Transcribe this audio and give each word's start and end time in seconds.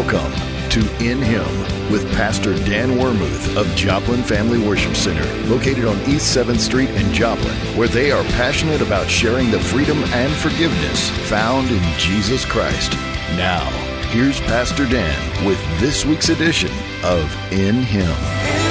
Welcome 0.00 0.32
to 0.70 0.80
In 1.04 1.20
Him 1.20 1.44
with 1.92 2.10
Pastor 2.14 2.54
Dan 2.64 2.96
Wermuth 2.96 3.54
of 3.54 3.66
Joplin 3.76 4.22
Family 4.22 4.58
Worship 4.58 4.96
Center, 4.96 5.26
located 5.46 5.84
on 5.84 6.00
East 6.08 6.34
7th 6.34 6.58
Street 6.58 6.88
in 6.88 7.12
Joplin, 7.12 7.54
where 7.76 7.86
they 7.86 8.10
are 8.10 8.24
passionate 8.24 8.80
about 8.80 9.10
sharing 9.10 9.50
the 9.50 9.60
freedom 9.60 9.98
and 10.14 10.32
forgiveness 10.32 11.10
found 11.28 11.68
in 11.70 11.82
Jesus 11.98 12.46
Christ. 12.46 12.92
Now, 13.36 13.68
here's 14.08 14.40
Pastor 14.40 14.88
Dan 14.88 15.46
with 15.46 15.60
this 15.80 16.06
week's 16.06 16.30
edition 16.30 16.72
of 17.04 17.30
In 17.52 17.82
Him. 17.82 18.69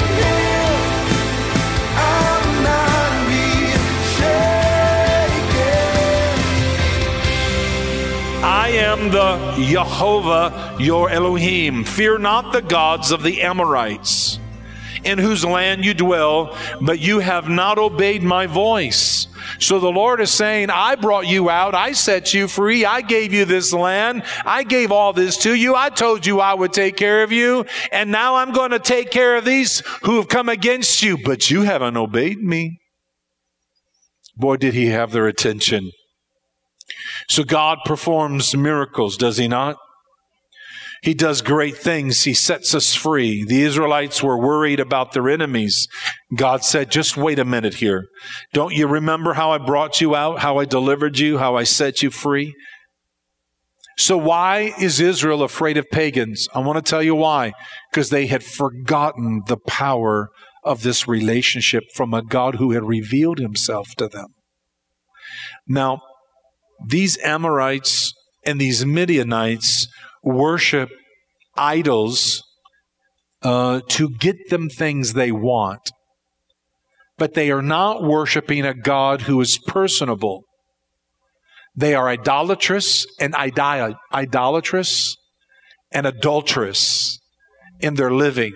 I 8.70 8.74
am 8.74 9.10
the 9.10 9.66
Jehovah 9.66 10.76
your 10.78 11.10
Elohim. 11.10 11.82
Fear 11.82 12.18
not 12.18 12.52
the 12.52 12.62
gods 12.62 13.10
of 13.10 13.24
the 13.24 13.42
Amorites, 13.42 14.38
in 15.02 15.18
whose 15.18 15.44
land 15.44 15.84
you 15.84 15.92
dwell, 15.92 16.56
but 16.80 17.00
you 17.00 17.18
have 17.18 17.48
not 17.48 17.78
obeyed 17.78 18.22
my 18.22 18.46
voice. 18.46 19.26
So 19.58 19.80
the 19.80 19.90
Lord 19.90 20.20
is 20.20 20.30
saying, 20.30 20.70
I 20.70 20.94
brought 20.94 21.26
you 21.26 21.50
out. 21.50 21.74
I 21.74 21.90
set 21.90 22.32
you 22.32 22.46
free. 22.46 22.84
I 22.84 23.00
gave 23.00 23.32
you 23.32 23.44
this 23.44 23.72
land. 23.72 24.22
I 24.44 24.62
gave 24.62 24.92
all 24.92 25.12
this 25.12 25.36
to 25.38 25.52
you. 25.52 25.74
I 25.74 25.88
told 25.88 26.24
you 26.24 26.38
I 26.38 26.54
would 26.54 26.72
take 26.72 26.96
care 26.96 27.24
of 27.24 27.32
you. 27.32 27.66
And 27.90 28.12
now 28.12 28.36
I'm 28.36 28.52
going 28.52 28.70
to 28.70 28.78
take 28.78 29.10
care 29.10 29.34
of 29.34 29.44
these 29.44 29.82
who 30.04 30.14
have 30.18 30.28
come 30.28 30.48
against 30.48 31.02
you, 31.02 31.18
but 31.18 31.50
you 31.50 31.62
haven't 31.62 31.96
obeyed 31.96 32.40
me. 32.40 32.78
Boy, 34.36 34.58
did 34.58 34.74
he 34.74 34.86
have 34.86 35.10
their 35.10 35.26
attention. 35.26 35.90
So 37.30 37.44
God 37.44 37.78
performs 37.84 38.56
miracles, 38.56 39.16
does 39.16 39.36
he 39.36 39.46
not? 39.46 39.76
He 41.02 41.14
does 41.14 41.42
great 41.42 41.76
things. 41.76 42.24
He 42.24 42.34
sets 42.34 42.74
us 42.74 42.94
free. 42.94 43.44
The 43.44 43.62
Israelites 43.62 44.20
were 44.20 44.36
worried 44.36 44.80
about 44.80 45.12
their 45.12 45.30
enemies. 45.30 45.86
God 46.34 46.64
said, 46.64 46.90
just 46.90 47.16
wait 47.16 47.38
a 47.38 47.44
minute 47.44 47.74
here. 47.74 48.08
Don't 48.52 48.74
you 48.74 48.88
remember 48.88 49.34
how 49.34 49.52
I 49.52 49.58
brought 49.58 50.00
you 50.00 50.14
out, 50.16 50.40
how 50.40 50.58
I 50.58 50.64
delivered 50.64 51.18
you, 51.18 51.38
how 51.38 51.54
I 51.54 51.62
set 51.62 52.02
you 52.02 52.10
free? 52.10 52.52
So 53.96 54.18
why 54.18 54.74
is 54.80 55.00
Israel 55.00 55.44
afraid 55.44 55.76
of 55.76 55.88
pagans? 55.90 56.48
I 56.52 56.58
want 56.58 56.84
to 56.84 56.90
tell 56.90 57.02
you 57.02 57.14
why. 57.14 57.52
Because 57.92 58.10
they 58.10 58.26
had 58.26 58.42
forgotten 58.42 59.42
the 59.46 59.56
power 59.56 60.30
of 60.64 60.82
this 60.82 61.06
relationship 61.06 61.84
from 61.94 62.12
a 62.12 62.22
God 62.22 62.56
who 62.56 62.72
had 62.72 62.82
revealed 62.82 63.38
himself 63.38 63.94
to 63.98 64.08
them. 64.08 64.34
Now, 65.66 66.02
these 66.86 67.18
Amorites 67.22 68.12
and 68.44 68.60
these 68.60 68.84
Midianites 68.84 69.86
worship 70.22 70.90
idols 71.56 72.42
uh, 73.42 73.80
to 73.88 74.10
get 74.10 74.50
them 74.50 74.68
things 74.68 75.12
they 75.12 75.32
want. 75.32 75.90
But 77.18 77.34
they 77.34 77.50
are 77.50 77.62
not 77.62 78.02
worshiping 78.02 78.64
a 78.64 78.74
God 78.74 79.22
who 79.22 79.40
is 79.40 79.58
personable. 79.66 80.44
They 81.76 81.94
are 81.94 82.08
idolatrous 82.08 83.06
and 83.18 83.34
idol- 83.34 83.96
idolatrous 84.12 85.16
and 85.92 86.06
adulterous 86.06 87.18
in 87.80 87.94
their 87.94 88.10
living. 88.10 88.54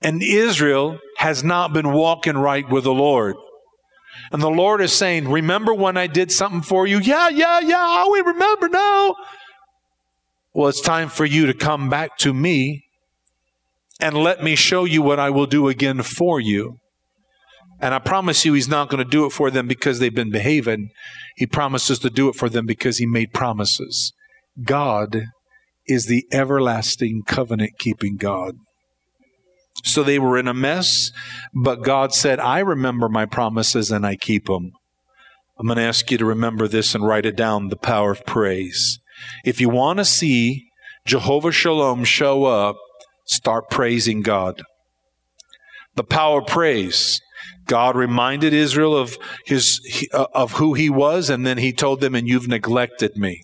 And 0.00 0.22
Israel 0.22 0.98
has 1.18 1.42
not 1.42 1.72
been 1.72 1.92
walking 1.92 2.36
right 2.36 2.68
with 2.68 2.84
the 2.84 2.92
Lord. 2.92 3.36
And 4.30 4.42
the 4.42 4.50
Lord 4.50 4.80
is 4.80 4.92
saying, 4.92 5.28
Remember 5.28 5.72
when 5.72 5.96
I 5.96 6.06
did 6.06 6.30
something 6.30 6.62
for 6.62 6.86
you? 6.86 6.98
Yeah, 6.98 7.28
yeah, 7.28 7.60
yeah, 7.60 8.08
we 8.08 8.20
remember 8.20 8.68
now. 8.68 9.14
Well, 10.54 10.68
it's 10.68 10.80
time 10.80 11.08
for 11.08 11.24
you 11.24 11.46
to 11.46 11.54
come 11.54 11.88
back 11.88 12.18
to 12.18 12.34
me 12.34 12.84
and 14.00 14.16
let 14.16 14.42
me 14.42 14.54
show 14.54 14.84
you 14.84 15.02
what 15.02 15.18
I 15.18 15.30
will 15.30 15.46
do 15.46 15.68
again 15.68 16.02
for 16.02 16.40
you. 16.40 16.78
And 17.80 17.94
I 17.94 18.00
promise 18.00 18.44
you, 18.44 18.54
He's 18.54 18.68
not 18.68 18.88
going 18.88 19.02
to 19.02 19.08
do 19.08 19.24
it 19.24 19.30
for 19.30 19.50
them 19.50 19.68
because 19.68 19.98
they've 19.98 20.14
been 20.14 20.30
behaving. 20.30 20.90
He 21.36 21.46
promises 21.46 21.98
to 22.00 22.10
do 22.10 22.28
it 22.28 22.34
for 22.34 22.48
them 22.48 22.66
because 22.66 22.98
He 22.98 23.06
made 23.06 23.32
promises. 23.32 24.12
God 24.64 25.26
is 25.86 26.06
the 26.06 26.24
everlasting 26.32 27.22
covenant 27.26 27.72
keeping 27.78 28.16
God. 28.16 28.56
So 29.84 30.02
they 30.02 30.18
were 30.18 30.38
in 30.38 30.48
a 30.48 30.54
mess, 30.54 31.12
but 31.54 31.82
God 31.82 32.12
said, 32.12 32.40
I 32.40 32.60
remember 32.60 33.08
my 33.08 33.26
promises 33.26 33.90
and 33.90 34.04
I 34.04 34.16
keep 34.16 34.46
them. 34.46 34.72
I'm 35.58 35.66
going 35.66 35.76
to 35.76 35.82
ask 35.82 36.10
you 36.10 36.18
to 36.18 36.24
remember 36.24 36.68
this 36.68 36.94
and 36.94 37.06
write 37.06 37.26
it 37.26 37.36
down 37.36 37.68
the 37.68 37.76
power 37.76 38.12
of 38.12 38.24
praise. 38.26 39.00
If 39.44 39.60
you 39.60 39.68
want 39.68 39.98
to 39.98 40.04
see 40.04 40.68
Jehovah 41.04 41.52
Shalom 41.52 42.04
show 42.04 42.44
up, 42.44 42.76
start 43.26 43.70
praising 43.70 44.22
God. 44.22 44.62
The 45.96 46.04
power 46.04 46.40
of 46.40 46.46
praise. 46.46 47.20
God 47.66 47.96
reminded 47.96 48.52
Israel 48.52 48.96
of 48.96 49.18
his 49.44 49.80
uh, 50.12 50.26
of 50.32 50.52
who 50.52 50.74
he 50.74 50.88
was 50.88 51.28
and 51.28 51.46
then 51.46 51.58
he 51.58 51.72
told 51.72 52.00
them 52.00 52.14
and 52.14 52.26
you've 52.26 52.48
neglected 52.48 53.16
me. 53.16 53.42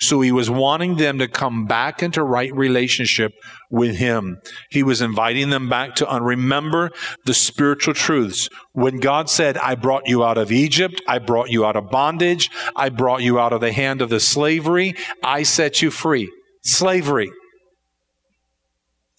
So 0.00 0.20
he 0.20 0.32
was 0.32 0.50
wanting 0.50 0.96
them 0.96 1.18
to 1.18 1.28
come 1.28 1.66
back 1.66 2.02
into 2.02 2.22
right 2.22 2.54
relationship 2.54 3.32
with 3.70 3.96
him. 3.96 4.40
He 4.70 4.82
was 4.82 5.00
inviting 5.00 5.50
them 5.50 5.68
back 5.68 5.94
to 5.96 6.06
remember 6.20 6.90
the 7.24 7.34
spiritual 7.34 7.94
truths. 7.94 8.48
When 8.72 8.98
God 8.98 9.30
said, 9.30 9.56
I 9.58 9.74
brought 9.74 10.08
you 10.08 10.24
out 10.24 10.38
of 10.38 10.52
Egypt, 10.52 11.00
I 11.08 11.18
brought 11.18 11.50
you 11.50 11.64
out 11.64 11.76
of 11.76 11.90
bondage, 11.90 12.50
I 12.76 12.88
brought 12.88 13.22
you 13.22 13.38
out 13.38 13.52
of 13.52 13.60
the 13.60 13.72
hand 13.72 14.02
of 14.02 14.10
the 14.10 14.20
slavery, 14.20 14.94
I 15.22 15.42
set 15.42 15.82
you 15.82 15.90
free. 15.90 16.30
Slavery. 16.62 17.30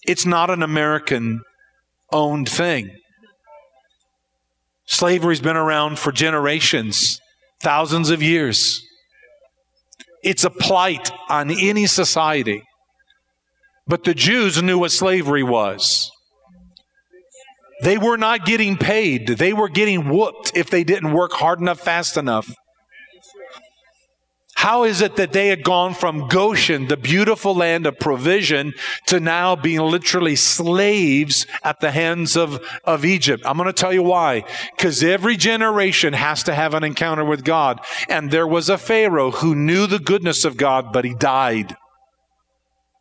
It's 0.06 0.26
not 0.26 0.50
an 0.50 0.62
American 0.62 1.40
owned 2.12 2.48
thing. 2.48 2.90
Slavery's 4.86 5.40
been 5.40 5.56
around 5.56 5.98
for 5.98 6.12
generations, 6.12 7.20
thousands 7.60 8.10
of 8.10 8.22
years. 8.22 8.82
It's 10.24 10.44
a 10.44 10.50
plight 10.50 11.12
on 11.28 11.50
any 11.50 11.86
society. 11.86 12.62
But 13.86 14.04
the 14.04 14.14
Jews 14.14 14.62
knew 14.62 14.78
what 14.78 14.90
slavery 14.90 15.42
was. 15.42 16.10
They 17.82 17.98
were 17.98 18.16
not 18.16 18.46
getting 18.46 18.76
paid. 18.76 19.26
They 19.26 19.52
were 19.52 19.68
getting 19.68 20.08
whooped 20.08 20.52
if 20.56 20.70
they 20.70 20.84
didn't 20.84 21.12
work 21.12 21.32
hard 21.32 21.60
enough, 21.60 21.80
fast 21.80 22.16
enough. 22.16 22.50
How 24.64 24.84
is 24.84 25.02
it 25.02 25.16
that 25.16 25.32
they 25.34 25.48
had 25.48 25.62
gone 25.62 25.92
from 25.92 26.26
Goshen, 26.26 26.88
the 26.88 26.96
beautiful 26.96 27.54
land 27.54 27.84
of 27.84 27.98
provision, 27.98 28.72
to 29.08 29.20
now 29.20 29.56
being 29.56 29.80
literally 29.80 30.36
slaves 30.36 31.46
at 31.62 31.80
the 31.80 31.90
hands 31.90 32.34
of, 32.34 32.66
of 32.82 33.04
Egypt? 33.04 33.42
I'm 33.44 33.58
going 33.58 33.66
to 33.66 33.74
tell 33.74 33.92
you 33.92 34.02
why. 34.02 34.44
Because 34.74 35.02
every 35.02 35.36
generation 35.36 36.14
has 36.14 36.44
to 36.44 36.54
have 36.54 36.72
an 36.72 36.82
encounter 36.82 37.26
with 37.26 37.44
God. 37.44 37.78
And 38.08 38.30
there 38.30 38.46
was 38.46 38.70
a 38.70 38.78
Pharaoh 38.78 39.32
who 39.32 39.54
knew 39.54 39.86
the 39.86 39.98
goodness 39.98 40.46
of 40.46 40.56
God, 40.56 40.94
but 40.94 41.04
he 41.04 41.12
died. 41.12 41.76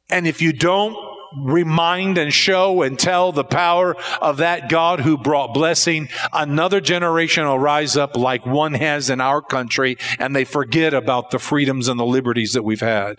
And 0.09 0.27
if 0.27 0.41
you 0.41 0.51
don't 0.51 0.97
remind 1.37 2.17
and 2.17 2.33
show 2.33 2.81
and 2.81 2.97
tell 2.97 3.31
the 3.31 3.43
power 3.43 3.95
of 4.21 4.37
that 4.37 4.69
God 4.69 5.01
who 5.01 5.17
brought 5.17 5.53
blessing, 5.53 6.09
another 6.31 6.81
generation 6.81 7.45
will 7.45 7.59
rise 7.59 7.97
up 7.97 8.15
like 8.15 8.45
one 8.45 8.73
has 8.73 9.09
in 9.09 9.21
our 9.21 9.41
country 9.41 9.97
and 10.19 10.35
they 10.35 10.45
forget 10.45 10.93
about 10.93 11.31
the 11.31 11.39
freedoms 11.39 11.87
and 11.87 11.99
the 11.99 12.05
liberties 12.05 12.53
that 12.53 12.63
we've 12.63 12.81
had. 12.81 13.15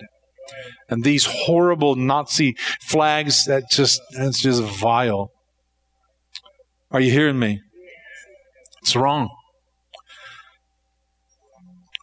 And 0.88 1.02
these 1.02 1.26
horrible 1.26 1.96
Nazi 1.96 2.56
flags 2.80 3.44
that 3.46 3.64
just 3.70 4.00
that's 4.16 4.40
just 4.40 4.62
vile. 4.62 5.30
Are 6.90 7.00
you 7.00 7.10
hearing 7.10 7.38
me? 7.38 7.60
It's 8.82 8.94
wrong. 8.94 9.30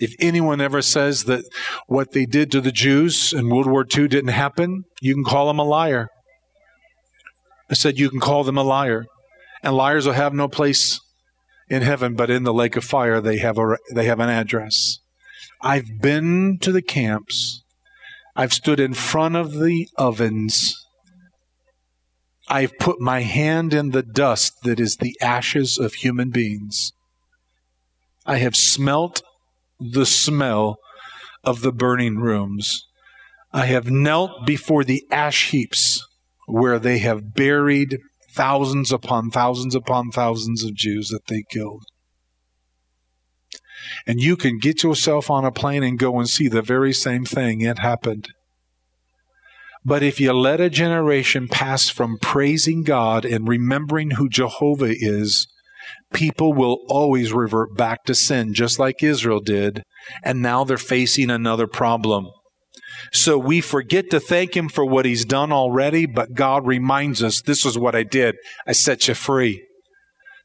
If 0.02 0.16
anyone 0.20 0.60
ever 0.60 0.82
says 0.82 1.26
that 1.26 1.46
what 1.86 2.12
they 2.12 2.26
did 2.26 2.52
to 2.52 2.60
the 2.60 2.72
Jews 2.72 3.32
in 3.34 3.50
World 3.50 3.68
War 3.68 3.86
II 3.86 4.08
didn't 4.08 4.32
happen, 4.32 4.84
you 5.00 5.14
can 5.14 5.24
call 5.24 5.46
them 5.46 5.60
a 5.60 5.64
liar. 5.64 6.08
I 7.70 7.76
said, 7.76 8.00
You 8.00 8.10
can 8.10 8.20
call 8.20 8.44
them 8.44 8.58
a 8.58 8.64
liar. 8.64 9.06
And 9.62 9.76
liars 9.76 10.08
will 10.08 10.14
have 10.14 10.34
no 10.34 10.48
place 10.48 11.00
in 11.70 11.84
heaven, 11.84 12.16
but 12.16 12.32
in 12.32 12.42
the 12.42 12.54
lake 12.54 12.76
of 12.76 12.84
fire, 12.84 13.22
they 13.22 13.38
have, 13.38 13.60
a, 13.60 13.78
they 13.94 14.06
have 14.06 14.20
an 14.20 14.30
address. 14.30 14.98
I've 15.62 16.02
been 16.02 16.58
to 16.62 16.72
the 16.72 16.82
camps. 16.82 17.62
I've 18.36 18.54
stood 18.54 18.80
in 18.80 18.96
front 18.96 19.36
of 19.36 19.54
the 19.60 19.88
ovens. 19.98 20.76
I've 22.50 22.76
put 22.80 23.00
my 23.00 23.22
hand 23.22 23.72
in 23.72 23.92
the 23.92 24.02
dust 24.02 24.64
that 24.64 24.80
is 24.80 24.98
the 24.98 25.16
ashes 25.22 25.78
of 25.78 25.94
human 25.94 26.32
beings. 26.32 26.92
I 28.26 28.38
have 28.38 28.56
smelt 28.56 29.22
the 29.82 30.06
smell 30.06 30.78
of 31.44 31.62
the 31.62 31.72
burning 31.72 32.20
rooms. 32.20 32.88
I 33.52 33.66
have 33.66 33.90
knelt 33.90 34.46
before 34.46 34.84
the 34.84 35.04
ash 35.12 35.50
heaps 35.50 36.06
where 36.48 36.80
they 36.80 37.00
have 37.00 37.34
buried 37.34 38.00
thousands 38.34 38.92
upon 38.92 39.30
thousands 39.30 39.76
upon 39.76 40.12
thousands 40.12 40.64
of 40.64 40.76
Jews 40.76 41.10
that 41.10 41.28
they 41.28 41.44
killed. 41.50 41.84
And 44.06 44.22
you 44.22 44.38
can 44.38 44.60
get 44.60 44.84
yourself 44.84 45.30
on 45.30 45.44
a 45.44 45.52
plane 45.52 45.84
and 45.84 46.00
go 46.00 46.18
and 46.20 46.30
see 46.30 46.48
the 46.48 46.62
very 46.62 46.94
same 46.94 47.26
thing. 47.26 47.62
It 47.62 47.80
happened. 47.80 48.30
But 49.84 50.04
if 50.04 50.20
you 50.20 50.32
let 50.32 50.62
a 50.62 50.70
generation 50.70 51.48
pass 51.48 51.90
from 51.90 52.20
praising 52.20 52.84
God 52.84 53.26
and 53.26 53.48
remembering 53.48 54.12
who 54.12 54.30
Jehovah 54.30 54.94
is, 54.96 55.48
people 56.14 56.54
will 56.54 56.80
always 56.88 57.34
revert 57.34 57.76
back 57.76 58.04
to 58.06 58.16
sin, 58.16 58.54
just 58.54 58.80
like 58.80 59.04
Israel 59.04 59.40
did. 59.40 59.84
And 60.24 60.42
now 60.42 60.64
they're 60.64 60.78
facing 60.78 61.30
another 61.30 61.68
problem. 61.68 62.30
So 63.12 63.38
we 63.38 63.62
forget 63.62 64.10
to 64.12 64.20
thank 64.20 64.56
Him 64.56 64.70
for 64.70 64.86
what 64.86 65.06
He's 65.06 65.26
done 65.26 65.52
already, 65.52 66.06
but 66.06 66.34
God 66.34 66.66
reminds 66.66 67.24
us, 67.24 67.42
this 67.42 67.66
is 67.66 67.78
what 67.78 67.96
I 67.96 68.04
did. 68.04 68.36
I 68.68 68.74
set 68.74 69.08
you 69.08 69.14
free. 69.14 69.66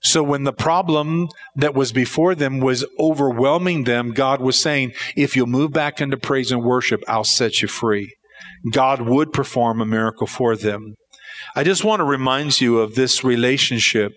So 0.02 0.22
when 0.22 0.44
the 0.44 0.52
problem 0.52 1.28
that 1.56 1.74
was 1.74 1.92
before 1.92 2.34
them 2.34 2.60
was 2.60 2.84
overwhelming 2.98 3.84
them, 3.84 4.12
God 4.12 4.40
was 4.40 4.60
saying, 4.60 4.92
if 5.16 5.34
you'll 5.34 5.46
move 5.46 5.72
back 5.72 6.00
into 6.00 6.16
praise 6.16 6.52
and 6.52 6.62
worship, 6.62 7.02
I'll 7.08 7.24
set 7.24 7.62
you 7.62 7.68
free. 7.68 8.14
God 8.70 9.00
would 9.02 9.32
perform 9.32 9.80
a 9.80 9.86
miracle 9.86 10.26
for 10.26 10.56
them. 10.56 10.94
I 11.54 11.64
just 11.64 11.84
want 11.84 12.00
to 12.00 12.04
remind 12.04 12.60
you 12.60 12.78
of 12.78 12.94
this 12.94 13.24
relationship. 13.24 14.12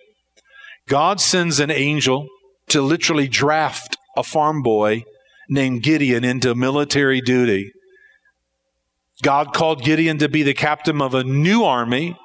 God 0.88 1.20
sends 1.20 1.60
an 1.60 1.70
angel 1.70 2.28
to 2.68 2.82
literally 2.82 3.28
draft 3.28 3.96
a 4.16 4.22
farm 4.22 4.62
boy 4.62 5.04
named 5.48 5.82
Gideon 5.82 6.24
into 6.24 6.54
military 6.54 7.20
duty. 7.20 7.72
God 9.22 9.52
called 9.52 9.82
Gideon 9.82 10.18
to 10.18 10.28
be 10.28 10.42
the 10.42 10.54
captain 10.54 11.02
of 11.02 11.14
a 11.14 11.24
new 11.24 11.64
army 11.64 12.16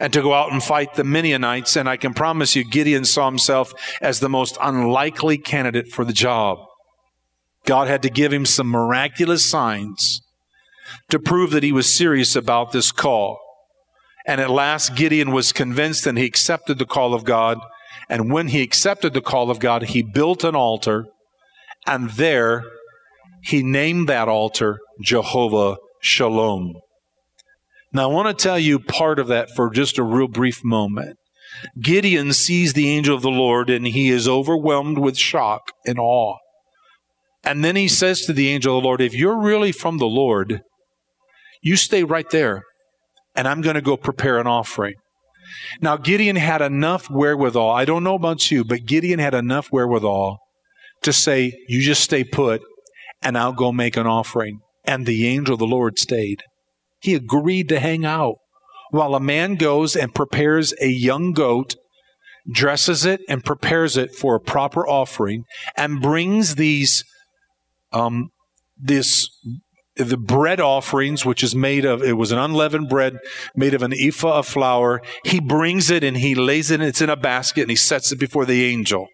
and 0.00 0.12
to 0.12 0.22
go 0.22 0.32
out 0.32 0.50
and 0.50 0.62
fight 0.62 0.94
the 0.94 1.04
Midianites. 1.04 1.76
And 1.76 1.88
I 1.88 1.96
can 1.96 2.14
promise 2.14 2.56
you, 2.56 2.64
Gideon 2.64 3.04
saw 3.04 3.28
himself 3.28 3.72
as 4.00 4.18
the 4.18 4.28
most 4.28 4.56
unlikely 4.60 5.38
candidate 5.38 5.88
for 5.88 6.04
the 6.04 6.12
job. 6.12 6.58
God 7.66 7.86
had 7.86 8.02
to 8.02 8.10
give 8.10 8.32
him 8.32 8.46
some 8.46 8.66
miraculous 8.66 9.48
signs 9.48 10.22
to 11.10 11.18
prove 11.18 11.50
that 11.50 11.62
he 11.62 11.72
was 11.72 11.94
serious 11.94 12.34
about 12.34 12.72
this 12.72 12.90
call. 12.90 13.38
And 14.26 14.40
at 14.40 14.50
last, 14.50 14.94
Gideon 14.94 15.32
was 15.32 15.52
convinced 15.52 16.06
and 16.06 16.18
he 16.18 16.24
accepted 16.24 16.78
the 16.78 16.86
call 16.86 17.14
of 17.14 17.24
God. 17.24 17.58
And 18.08 18.32
when 18.32 18.48
he 18.48 18.62
accepted 18.62 19.14
the 19.14 19.20
call 19.20 19.50
of 19.50 19.58
God, 19.58 19.84
he 19.84 20.02
built 20.02 20.44
an 20.44 20.54
altar. 20.54 21.06
And 21.86 22.10
there, 22.10 22.64
he 23.42 23.62
named 23.62 24.08
that 24.08 24.28
altar 24.28 24.78
Jehovah 25.02 25.76
Shalom. 26.00 26.74
Now, 27.92 28.08
I 28.08 28.12
want 28.12 28.28
to 28.28 28.42
tell 28.42 28.58
you 28.58 28.78
part 28.78 29.18
of 29.18 29.26
that 29.28 29.50
for 29.56 29.70
just 29.70 29.98
a 29.98 30.04
real 30.04 30.28
brief 30.28 30.62
moment. 30.64 31.16
Gideon 31.80 32.32
sees 32.32 32.72
the 32.72 32.88
angel 32.88 33.16
of 33.16 33.22
the 33.22 33.30
Lord 33.30 33.68
and 33.70 33.86
he 33.86 34.08
is 34.08 34.28
overwhelmed 34.28 34.98
with 34.98 35.18
shock 35.18 35.72
and 35.84 35.98
awe. 35.98 36.36
And 37.42 37.64
then 37.64 37.76
he 37.76 37.88
says 37.88 38.20
to 38.22 38.32
the 38.32 38.48
angel 38.48 38.76
of 38.76 38.82
the 38.82 38.86
Lord, 38.86 39.00
If 39.00 39.14
you're 39.14 39.40
really 39.40 39.72
from 39.72 39.98
the 39.98 40.06
Lord, 40.06 40.60
you 41.62 41.76
stay 41.76 42.04
right 42.04 42.28
there, 42.30 42.62
and 43.34 43.46
I'm 43.48 43.60
going 43.60 43.74
to 43.74 43.82
go 43.82 43.96
prepare 43.96 44.38
an 44.38 44.46
offering. 44.46 44.94
Now, 45.80 45.96
Gideon 45.96 46.36
had 46.36 46.62
enough 46.62 47.10
wherewithal. 47.10 47.70
I 47.70 47.84
don't 47.84 48.04
know 48.04 48.14
about 48.14 48.50
you, 48.50 48.64
but 48.64 48.86
Gideon 48.86 49.18
had 49.18 49.34
enough 49.34 49.68
wherewithal 49.72 50.38
to 51.02 51.12
say, 51.12 51.52
You 51.68 51.80
just 51.80 52.02
stay 52.02 52.24
put, 52.24 52.62
and 53.22 53.36
I'll 53.36 53.52
go 53.52 53.72
make 53.72 53.96
an 53.96 54.06
offering. 54.06 54.60
And 54.84 55.06
the 55.06 55.26
angel 55.26 55.54
of 55.54 55.58
the 55.58 55.66
Lord 55.66 55.98
stayed. 55.98 56.42
He 57.00 57.14
agreed 57.14 57.68
to 57.68 57.80
hang 57.80 58.04
out 58.04 58.36
while 58.90 59.14
a 59.14 59.20
man 59.20 59.54
goes 59.54 59.94
and 59.96 60.14
prepares 60.14 60.74
a 60.80 60.88
young 60.88 61.32
goat, 61.32 61.76
dresses 62.50 63.04
it, 63.04 63.20
and 63.28 63.44
prepares 63.44 63.96
it 63.96 64.14
for 64.14 64.34
a 64.34 64.40
proper 64.40 64.86
offering, 64.86 65.44
and 65.76 66.02
brings 66.02 66.56
these 66.56 67.04
um, 67.92 68.30
this 68.76 69.28
the 70.08 70.16
bread 70.16 70.60
offerings, 70.60 71.24
which 71.24 71.42
is 71.42 71.54
made 71.54 71.84
of, 71.84 72.02
it 72.02 72.16
was 72.16 72.32
an 72.32 72.38
unleavened 72.38 72.88
bread 72.88 73.18
made 73.54 73.74
of 73.74 73.82
an 73.82 73.92
ephah 73.94 74.38
of 74.38 74.46
flour. 74.46 75.02
He 75.24 75.40
brings 75.40 75.90
it 75.90 76.02
and 76.02 76.16
he 76.16 76.34
lays 76.34 76.70
it, 76.70 76.80
it's 76.80 77.00
in 77.00 77.10
a 77.10 77.16
basket 77.16 77.62
and 77.62 77.70
he 77.70 77.76
sets 77.76 78.12
it 78.12 78.18
before 78.18 78.44
the 78.44 78.64
angel. 78.64 79.08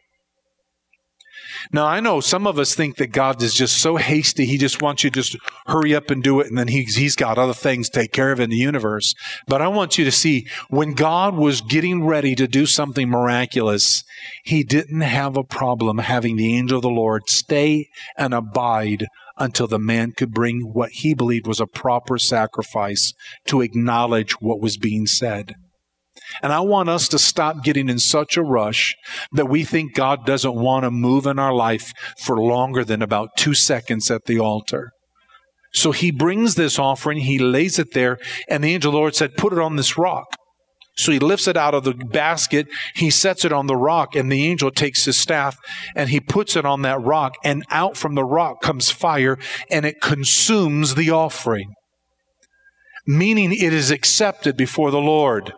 Now, 1.72 1.86
I 1.86 2.00
know 2.00 2.20
some 2.20 2.46
of 2.46 2.58
us 2.58 2.74
think 2.74 2.96
that 2.96 3.08
God 3.08 3.42
is 3.42 3.54
just 3.54 3.78
so 3.78 3.96
hasty, 3.96 4.46
he 4.46 4.58
just 4.58 4.82
wants 4.82 5.02
you 5.02 5.10
to 5.10 5.22
just 5.22 5.36
hurry 5.66 5.94
up 5.94 6.10
and 6.10 6.22
do 6.22 6.40
it, 6.40 6.46
and 6.46 6.56
then 6.56 6.68
he's, 6.68 6.96
he's 6.96 7.16
got 7.16 7.38
other 7.38 7.54
things 7.54 7.88
to 7.88 8.00
take 8.00 8.12
care 8.12 8.32
of 8.32 8.40
in 8.40 8.50
the 8.50 8.56
universe. 8.56 9.14
But 9.46 9.62
I 9.62 9.68
want 9.68 9.98
you 9.98 10.04
to 10.04 10.12
see, 10.12 10.46
when 10.68 10.92
God 10.92 11.34
was 11.34 11.60
getting 11.60 12.04
ready 12.04 12.34
to 12.36 12.46
do 12.46 12.66
something 12.66 13.08
miraculous, 13.08 14.04
he 14.44 14.62
didn't 14.62 15.00
have 15.00 15.36
a 15.36 15.44
problem 15.44 15.98
having 15.98 16.36
the 16.36 16.56
angel 16.56 16.78
of 16.78 16.82
the 16.82 16.88
Lord 16.88 17.28
stay 17.28 17.88
and 18.16 18.32
abide 18.32 19.06
until 19.38 19.66
the 19.66 19.78
man 19.78 20.12
could 20.16 20.32
bring 20.32 20.72
what 20.72 20.90
he 20.92 21.14
believed 21.14 21.46
was 21.46 21.60
a 21.60 21.66
proper 21.66 22.18
sacrifice 22.18 23.12
to 23.46 23.60
acknowledge 23.60 24.32
what 24.40 24.60
was 24.60 24.76
being 24.76 25.06
said. 25.06 25.54
And 26.42 26.52
I 26.52 26.60
want 26.60 26.88
us 26.88 27.08
to 27.08 27.18
stop 27.18 27.62
getting 27.62 27.88
in 27.88 27.98
such 27.98 28.36
a 28.36 28.42
rush 28.42 28.96
that 29.32 29.48
we 29.48 29.64
think 29.64 29.94
God 29.94 30.26
doesn't 30.26 30.54
want 30.54 30.84
to 30.84 30.90
move 30.90 31.26
in 31.26 31.38
our 31.38 31.52
life 31.52 31.92
for 32.18 32.36
longer 32.40 32.84
than 32.84 33.02
about 33.02 33.36
two 33.36 33.54
seconds 33.54 34.10
at 34.10 34.24
the 34.24 34.38
altar. 34.38 34.90
So 35.72 35.92
he 35.92 36.10
brings 36.10 36.54
this 36.54 36.78
offering, 36.78 37.18
he 37.18 37.38
lays 37.38 37.78
it 37.78 37.92
there, 37.92 38.18
and 38.48 38.64
the 38.64 38.72
angel 38.72 38.90
of 38.90 38.92
the 38.94 38.98
Lord 38.98 39.14
said, 39.14 39.36
Put 39.36 39.52
it 39.52 39.58
on 39.58 39.76
this 39.76 39.98
rock. 39.98 40.26
So 40.96 41.12
he 41.12 41.18
lifts 41.18 41.46
it 41.46 41.56
out 41.56 41.74
of 41.74 41.84
the 41.84 41.92
basket, 41.92 42.68
he 42.94 43.10
sets 43.10 43.44
it 43.44 43.52
on 43.52 43.66
the 43.66 43.76
rock, 43.76 44.16
and 44.16 44.32
the 44.32 44.46
angel 44.46 44.70
takes 44.70 45.04
his 45.04 45.18
staff 45.18 45.58
and 45.94 46.08
he 46.08 46.20
puts 46.20 46.56
it 46.56 46.64
on 46.64 46.82
that 46.82 47.00
rock, 47.02 47.34
and 47.44 47.64
out 47.70 47.96
from 47.96 48.14
the 48.14 48.24
rock 48.24 48.62
comes 48.62 48.90
fire, 48.90 49.38
and 49.70 49.84
it 49.84 50.00
consumes 50.00 50.94
the 50.94 51.10
offering, 51.10 51.74
meaning 53.06 53.52
it 53.52 53.74
is 53.74 53.90
accepted 53.90 54.56
before 54.56 54.90
the 54.90 55.00
Lord. 55.00 55.52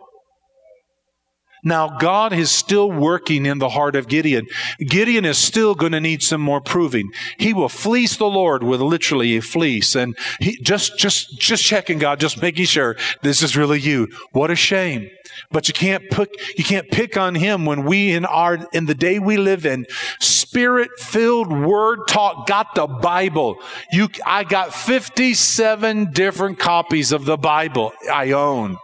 Now, 1.63 1.97
God 1.97 2.33
is 2.33 2.51
still 2.51 2.91
working 2.91 3.45
in 3.45 3.59
the 3.59 3.69
heart 3.69 3.95
of 3.95 4.07
Gideon. 4.07 4.47
Gideon 4.79 5.25
is 5.25 5.37
still 5.37 5.75
going 5.75 5.91
to 5.91 5.99
need 5.99 6.23
some 6.23 6.41
more 6.41 6.61
proving. 6.61 7.11
He 7.37 7.53
will 7.53 7.69
fleece 7.69 8.15
the 8.15 8.25
Lord 8.25 8.63
with 8.63 8.81
literally 8.81 9.37
a 9.37 9.41
fleece. 9.41 9.95
And 9.95 10.17
he 10.39 10.57
just, 10.57 10.97
just, 10.97 11.39
just 11.39 11.63
checking 11.63 11.99
God, 11.99 12.19
just 12.19 12.41
making 12.41 12.65
sure 12.65 12.95
this 13.21 13.41
is 13.41 13.57
really 13.57 13.79
you. 13.79 14.07
What 14.31 14.51
a 14.51 14.55
shame. 14.55 15.09
But 15.51 15.67
you 15.67 15.73
can't 15.73 16.09
pick, 16.09 16.29
you 16.57 16.63
can't 16.63 16.89
pick 16.89 17.17
on 17.17 17.35
him 17.35 17.65
when 17.65 17.85
we 17.85 18.13
in 18.13 18.25
our, 18.25 18.67
in 18.73 18.85
the 18.85 18.95
day 18.95 19.19
we 19.19 19.37
live 19.37 19.65
in, 19.65 19.85
spirit 20.19 20.91
filled 20.97 21.51
word 21.51 21.99
talk 22.07 22.47
got 22.47 22.75
the 22.75 22.87
Bible. 22.87 23.57
You, 23.91 24.09
I 24.25 24.43
got 24.43 24.73
57 24.73 26.11
different 26.11 26.59
copies 26.59 27.11
of 27.11 27.25
the 27.25 27.37
Bible 27.37 27.93
I 28.11 28.31
own 28.31 28.77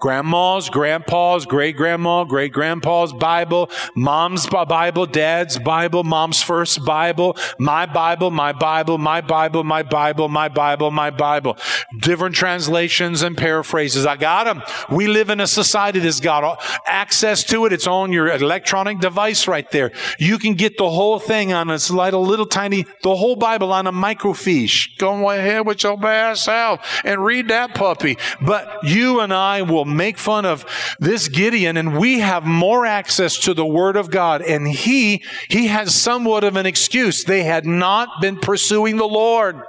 grandma's, 0.00 0.68
grandpa's, 0.68 1.46
great 1.46 1.76
grandma, 1.76 2.24
great 2.24 2.52
grandpa's 2.52 3.12
Bible, 3.12 3.70
mom's 3.94 4.46
Bible, 4.46 5.06
dad's 5.06 5.58
Bible, 5.58 6.04
mom's 6.04 6.42
first 6.42 6.84
Bible, 6.84 7.36
my 7.58 7.86
Bible, 7.86 8.30
my 8.30 8.52
Bible, 8.52 8.98
my 8.98 9.20
Bible, 9.20 9.64
my 9.64 9.82
Bible, 9.82 10.28
my 10.28 10.48
Bible, 10.48 10.90
my 10.90 11.10
Bible. 11.10 11.56
Different 12.00 12.34
translations 12.34 13.22
and 13.22 13.36
paraphrases. 13.36 14.06
I 14.06 14.16
got 14.16 14.44
them. 14.44 14.62
We 14.90 15.06
live 15.06 15.30
in 15.30 15.40
a 15.40 15.46
society 15.46 16.00
that's 16.00 16.20
got 16.20 16.62
access 16.86 17.44
to 17.44 17.66
it. 17.66 17.72
It's 17.72 17.86
on 17.86 18.12
your 18.12 18.28
electronic 18.28 19.00
device 19.00 19.48
right 19.48 19.70
there. 19.70 19.92
You 20.18 20.38
can 20.38 20.54
get 20.54 20.76
the 20.76 20.90
whole 20.90 21.18
thing 21.18 21.52
on 21.52 21.70
a 21.70 21.78
little, 21.90 22.24
little 22.24 22.46
tiny, 22.46 22.84
the 23.02 23.16
whole 23.16 23.36
Bible 23.36 23.72
on 23.72 23.86
a 23.86 23.92
microfiche. 23.92 24.98
Go 24.98 25.30
ahead 25.30 25.66
with 25.66 25.82
your 25.82 25.96
bad 25.96 26.36
self 26.36 27.00
and 27.04 27.24
read 27.24 27.48
that 27.48 27.74
puppy. 27.74 28.18
But 28.40 28.84
you 28.84 29.20
and 29.20 29.32
I 29.32 29.62
will 29.62 29.85
make 29.86 30.18
fun 30.18 30.44
of 30.44 30.64
this 30.98 31.28
Gideon 31.28 31.76
and 31.76 31.96
we 31.98 32.20
have 32.20 32.44
more 32.44 32.86
access 32.86 33.38
to 33.40 33.54
the 33.54 33.66
word 33.66 33.96
of 33.96 34.10
God 34.10 34.42
and 34.42 34.66
he, 34.66 35.22
he 35.48 35.68
has 35.68 35.94
somewhat 35.94 36.44
of 36.44 36.56
an 36.56 36.66
excuse. 36.66 37.24
They 37.24 37.42
had 37.42 37.66
not 37.66 38.20
been 38.20 38.38
pursuing 38.38 38.96
the 38.96 39.08
Lord. 39.08 39.62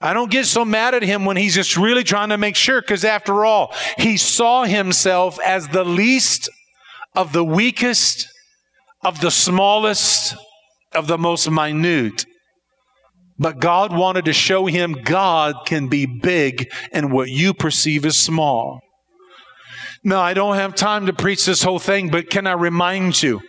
I 0.00 0.14
don't 0.14 0.30
get 0.30 0.46
so 0.46 0.64
mad 0.64 0.94
at 0.94 1.04
him 1.04 1.24
when 1.24 1.36
he's 1.36 1.54
just 1.54 1.76
really 1.76 2.02
trying 2.02 2.30
to 2.30 2.38
make 2.38 2.56
sure 2.56 2.80
because 2.80 3.04
after 3.04 3.44
all, 3.44 3.72
he 3.98 4.16
saw 4.16 4.64
himself 4.64 5.38
as 5.40 5.68
the 5.68 5.84
least 5.84 6.50
of 7.14 7.32
the 7.32 7.44
weakest, 7.44 8.28
of 9.04 9.20
the 9.20 9.30
smallest, 9.30 10.34
of 10.92 11.06
the 11.06 11.18
most 11.18 11.48
minute. 11.48 12.26
But 13.38 13.60
God 13.60 13.96
wanted 13.96 14.26
to 14.26 14.32
show 14.32 14.66
him 14.66 14.92
God 15.04 15.66
can 15.66 15.88
be 15.88 16.06
big 16.06 16.72
and 16.92 17.12
what 17.12 17.28
you 17.28 17.54
perceive 17.54 18.04
as 18.04 18.18
small. 18.18 18.80
No, 20.04 20.20
I 20.20 20.34
don't 20.34 20.56
have 20.56 20.74
time 20.74 21.06
to 21.06 21.12
preach 21.12 21.44
this 21.44 21.62
whole 21.62 21.78
thing, 21.78 22.10
but 22.10 22.28
can 22.28 22.46
I 22.46 22.52
remind 22.52 23.22
you? 23.22 23.40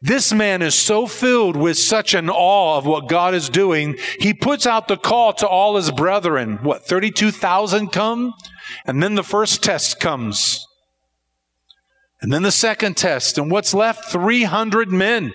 This 0.00 0.32
man 0.32 0.62
is 0.62 0.76
so 0.76 1.06
filled 1.06 1.56
with 1.56 1.76
such 1.76 2.14
an 2.14 2.30
awe 2.30 2.78
of 2.78 2.86
what 2.86 3.08
God 3.08 3.34
is 3.34 3.48
doing. 3.48 3.96
He 4.20 4.32
puts 4.32 4.64
out 4.64 4.86
the 4.86 4.96
call 4.96 5.32
to 5.34 5.48
all 5.48 5.76
his 5.76 5.90
brethren. 5.90 6.58
What, 6.62 6.86
32,000 6.86 7.88
come? 7.88 8.34
And 8.84 9.02
then 9.02 9.16
the 9.16 9.24
first 9.24 9.62
test 9.62 9.98
comes. 9.98 10.64
And 12.20 12.32
then 12.32 12.42
the 12.42 12.52
second 12.52 12.96
test. 12.96 13.38
And 13.38 13.50
what's 13.50 13.74
left? 13.74 14.04
300 14.10 14.92
men. 14.92 15.32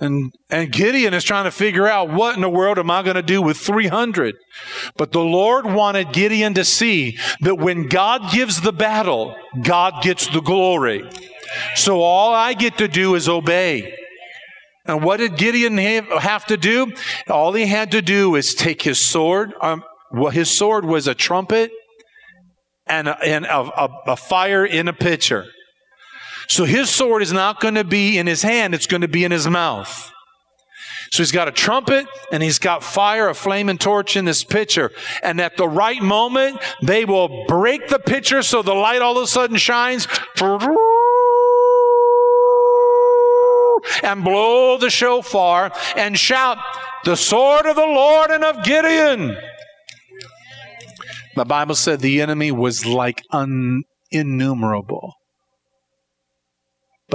And, 0.00 0.32
and 0.50 0.72
Gideon 0.72 1.14
is 1.14 1.22
trying 1.22 1.44
to 1.44 1.52
figure 1.52 1.86
out 1.86 2.10
what 2.10 2.34
in 2.34 2.42
the 2.42 2.48
world 2.48 2.78
am 2.78 2.90
I 2.90 3.02
going 3.02 3.14
to 3.14 3.22
do 3.22 3.40
with 3.40 3.56
300? 3.56 4.34
But 4.96 5.12
the 5.12 5.22
Lord 5.22 5.66
wanted 5.66 6.12
Gideon 6.12 6.54
to 6.54 6.64
see 6.64 7.16
that 7.40 7.56
when 7.56 7.88
God 7.88 8.32
gives 8.32 8.60
the 8.60 8.72
battle, 8.72 9.36
God 9.62 10.02
gets 10.02 10.26
the 10.26 10.40
glory. 10.40 11.08
So 11.76 12.00
all 12.00 12.34
I 12.34 12.54
get 12.54 12.78
to 12.78 12.88
do 12.88 13.14
is 13.14 13.28
obey. 13.28 13.96
And 14.86 15.02
what 15.02 15.18
did 15.18 15.36
Gideon 15.36 15.78
have 15.78 16.44
to 16.46 16.56
do? 16.56 16.92
All 17.28 17.52
he 17.52 17.66
had 17.66 17.92
to 17.92 18.02
do 18.02 18.34
is 18.34 18.54
take 18.54 18.82
his 18.82 18.98
sword. 18.98 19.54
Um, 19.60 19.82
well, 20.10 20.30
his 20.30 20.50
sword 20.50 20.84
was 20.84 21.06
a 21.06 21.14
trumpet 21.14 21.70
and, 22.86 23.08
a, 23.08 23.18
and 23.24 23.46
a, 23.46 23.58
a, 23.58 23.88
a 24.08 24.16
fire 24.16 24.66
in 24.66 24.88
a 24.88 24.92
pitcher. 24.92 25.46
So 26.48 26.64
his 26.64 26.90
sword 26.90 27.22
is 27.22 27.32
not 27.32 27.60
going 27.60 27.74
to 27.74 27.84
be 27.84 28.18
in 28.18 28.26
his 28.26 28.42
hand, 28.42 28.74
it's 28.74 28.86
going 28.86 29.02
to 29.02 29.08
be 29.08 29.24
in 29.24 29.32
his 29.32 29.48
mouth. 29.48 30.10
So 31.10 31.22
he's 31.22 31.32
got 31.32 31.46
a 31.46 31.52
trumpet 31.52 32.06
and 32.32 32.42
he's 32.42 32.58
got 32.58 32.82
fire, 32.82 33.28
a 33.28 33.34
flaming 33.34 33.78
torch 33.78 34.16
in 34.16 34.24
this 34.24 34.42
pitcher. 34.42 34.90
And 35.22 35.40
at 35.40 35.56
the 35.56 35.68
right 35.68 36.02
moment, 36.02 36.58
they 36.82 37.04
will 37.04 37.46
break 37.46 37.86
the 37.88 38.00
pitcher 38.00 38.42
so 38.42 38.62
the 38.62 38.74
light 38.74 39.00
all 39.00 39.16
of 39.16 39.22
a 39.22 39.26
sudden 39.28 39.56
shines 39.56 40.08
and 44.02 44.24
blow 44.24 44.78
the 44.78 44.90
shofar 44.90 45.70
and 45.96 46.18
shout, 46.18 46.58
The 47.04 47.16
sword 47.16 47.66
of 47.66 47.76
the 47.76 47.86
Lord 47.86 48.30
and 48.30 48.42
of 48.42 48.64
Gideon. 48.64 49.36
The 51.36 51.44
Bible 51.44 51.76
said 51.76 52.00
the 52.00 52.22
enemy 52.22 52.50
was 52.50 52.86
like 52.86 53.22
un- 53.30 53.84
innumerable 54.10 55.14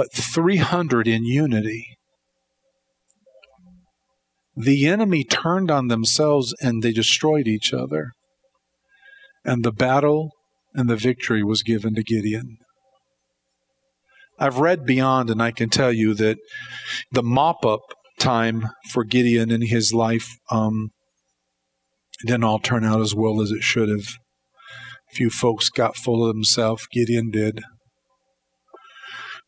but 0.00 0.14
300 0.14 1.06
in 1.06 1.26
unity. 1.26 1.98
The 4.56 4.86
enemy 4.86 5.24
turned 5.24 5.70
on 5.70 5.88
themselves 5.88 6.54
and 6.62 6.82
they 6.82 6.90
destroyed 6.90 7.46
each 7.46 7.74
other. 7.74 8.12
And 9.44 9.62
the 9.62 9.72
battle 9.72 10.30
and 10.72 10.88
the 10.88 10.96
victory 10.96 11.44
was 11.44 11.62
given 11.62 11.96
to 11.96 12.02
Gideon. 12.02 12.56
I've 14.38 14.56
read 14.56 14.86
beyond, 14.86 15.28
and 15.28 15.42
I 15.42 15.50
can 15.50 15.68
tell 15.68 15.92
you 15.92 16.14
that 16.14 16.38
the 17.12 17.22
mop 17.22 17.66
up 17.66 17.82
time 18.18 18.70
for 18.90 19.04
Gideon 19.04 19.50
in 19.50 19.66
his 19.66 19.92
life 19.92 20.30
um, 20.50 20.92
didn't 22.24 22.44
all 22.44 22.58
turn 22.58 22.86
out 22.86 23.02
as 23.02 23.14
well 23.14 23.42
as 23.42 23.50
it 23.50 23.62
should 23.62 23.90
have. 23.90 24.06
A 25.12 25.14
few 25.14 25.28
folks 25.28 25.68
got 25.68 25.94
full 25.94 26.26
of 26.26 26.34
themselves. 26.34 26.86
Gideon 26.90 27.30
did. 27.30 27.60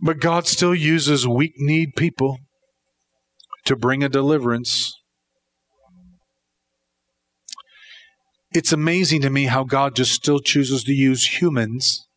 But 0.02 0.18
God 0.18 0.48
still 0.48 0.74
uses 0.74 1.28
weak 1.28 1.52
need 1.58 1.94
people 1.96 2.38
to 3.64 3.76
bring 3.76 4.02
a 4.02 4.08
deliverance. 4.08 4.92
It's 8.52 8.72
amazing 8.72 9.22
to 9.22 9.30
me 9.30 9.44
how 9.44 9.62
God 9.62 9.94
just 9.94 10.12
still 10.12 10.40
chooses 10.40 10.82
to 10.84 10.92
use 10.92 11.40
humans 11.40 12.08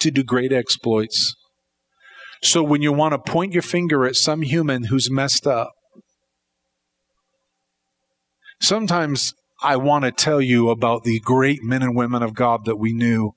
to 0.00 0.10
do 0.10 0.24
great 0.24 0.52
exploits. 0.52 1.36
So 2.42 2.62
when 2.62 2.82
you 2.82 2.92
want 2.92 3.12
to 3.12 3.30
point 3.30 3.52
your 3.52 3.62
finger 3.62 4.04
at 4.04 4.16
some 4.16 4.42
human 4.42 4.84
who's 4.84 5.10
messed 5.10 5.46
up, 5.46 5.70
sometimes 8.60 9.32
I 9.62 9.76
want 9.76 10.04
to 10.04 10.10
tell 10.10 10.40
you 10.40 10.70
about 10.70 11.04
the 11.04 11.20
great 11.20 11.62
men 11.62 11.82
and 11.82 11.94
women 11.94 12.22
of 12.22 12.34
God 12.34 12.64
that 12.64 12.76
we 12.76 12.92
knew 12.92 13.32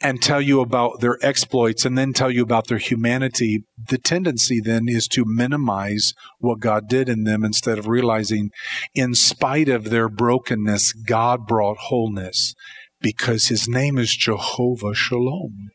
and 0.00 0.20
tell 0.20 0.40
you 0.40 0.60
about 0.60 1.00
their 1.00 1.18
exploits 1.22 1.84
and 1.84 1.96
then 1.96 2.12
tell 2.12 2.30
you 2.30 2.42
about 2.42 2.66
their 2.66 2.78
humanity, 2.78 3.64
the 3.88 3.98
tendency 3.98 4.60
then 4.60 4.82
is 4.86 5.06
to 5.08 5.24
minimize 5.26 6.12
what 6.38 6.60
God 6.60 6.88
did 6.88 7.08
in 7.08 7.24
them 7.24 7.44
instead 7.44 7.78
of 7.78 7.88
realizing, 7.88 8.50
in 8.94 9.14
spite 9.14 9.68
of 9.68 9.84
their 9.90 10.08
brokenness, 10.08 10.92
God 10.92 11.46
brought 11.46 11.78
wholeness 11.78 12.54
because 13.00 13.46
his 13.46 13.68
name 13.68 13.96
is 13.98 14.14
Jehovah 14.14 14.94
Shalom. 14.94 15.70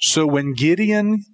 So 0.00 0.26
when 0.26 0.54
Gideon 0.54 1.24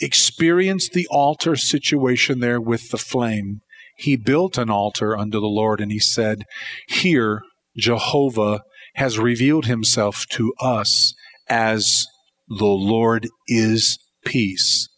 experienced 0.00 0.92
the 0.92 1.06
altar 1.10 1.56
situation 1.56 2.40
there 2.40 2.60
with 2.60 2.90
the 2.90 2.98
flame, 2.98 3.60
he 3.96 4.16
built 4.16 4.58
an 4.58 4.70
altar 4.70 5.16
unto 5.16 5.40
the 5.40 5.46
Lord 5.46 5.80
and 5.80 5.92
he 5.92 5.98
said, 5.98 6.44
Here, 6.88 7.40
Jehovah 7.76 8.60
has 8.96 9.18
revealed 9.18 9.66
himself 9.66 10.24
to 10.30 10.52
us 10.58 11.14
as 11.48 12.06
the 12.48 12.64
Lord 12.64 13.28
is 13.46 13.98
peace. 14.24 14.88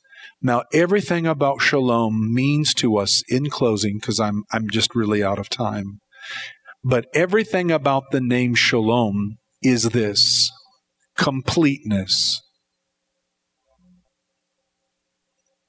Now, 0.41 0.63
everything 0.73 1.27
about 1.27 1.61
shalom 1.61 2.33
means 2.33 2.73
to 2.75 2.97
us 2.97 3.23
in 3.29 3.51
closing, 3.51 3.99
because 3.99 4.21
I'm, 4.21 4.45
I'm 4.53 4.71
just 4.71 4.95
really 4.95 5.23
out 5.23 5.41
of 5.41 5.49
time, 5.49 5.99
but 6.85 7.07
everything 7.13 7.73
about 7.73 8.05
the 8.13 8.21
name 8.21 8.55
shalom 8.55 9.39
is 9.63 9.91
this 9.91 10.49
completeness, 11.17 12.41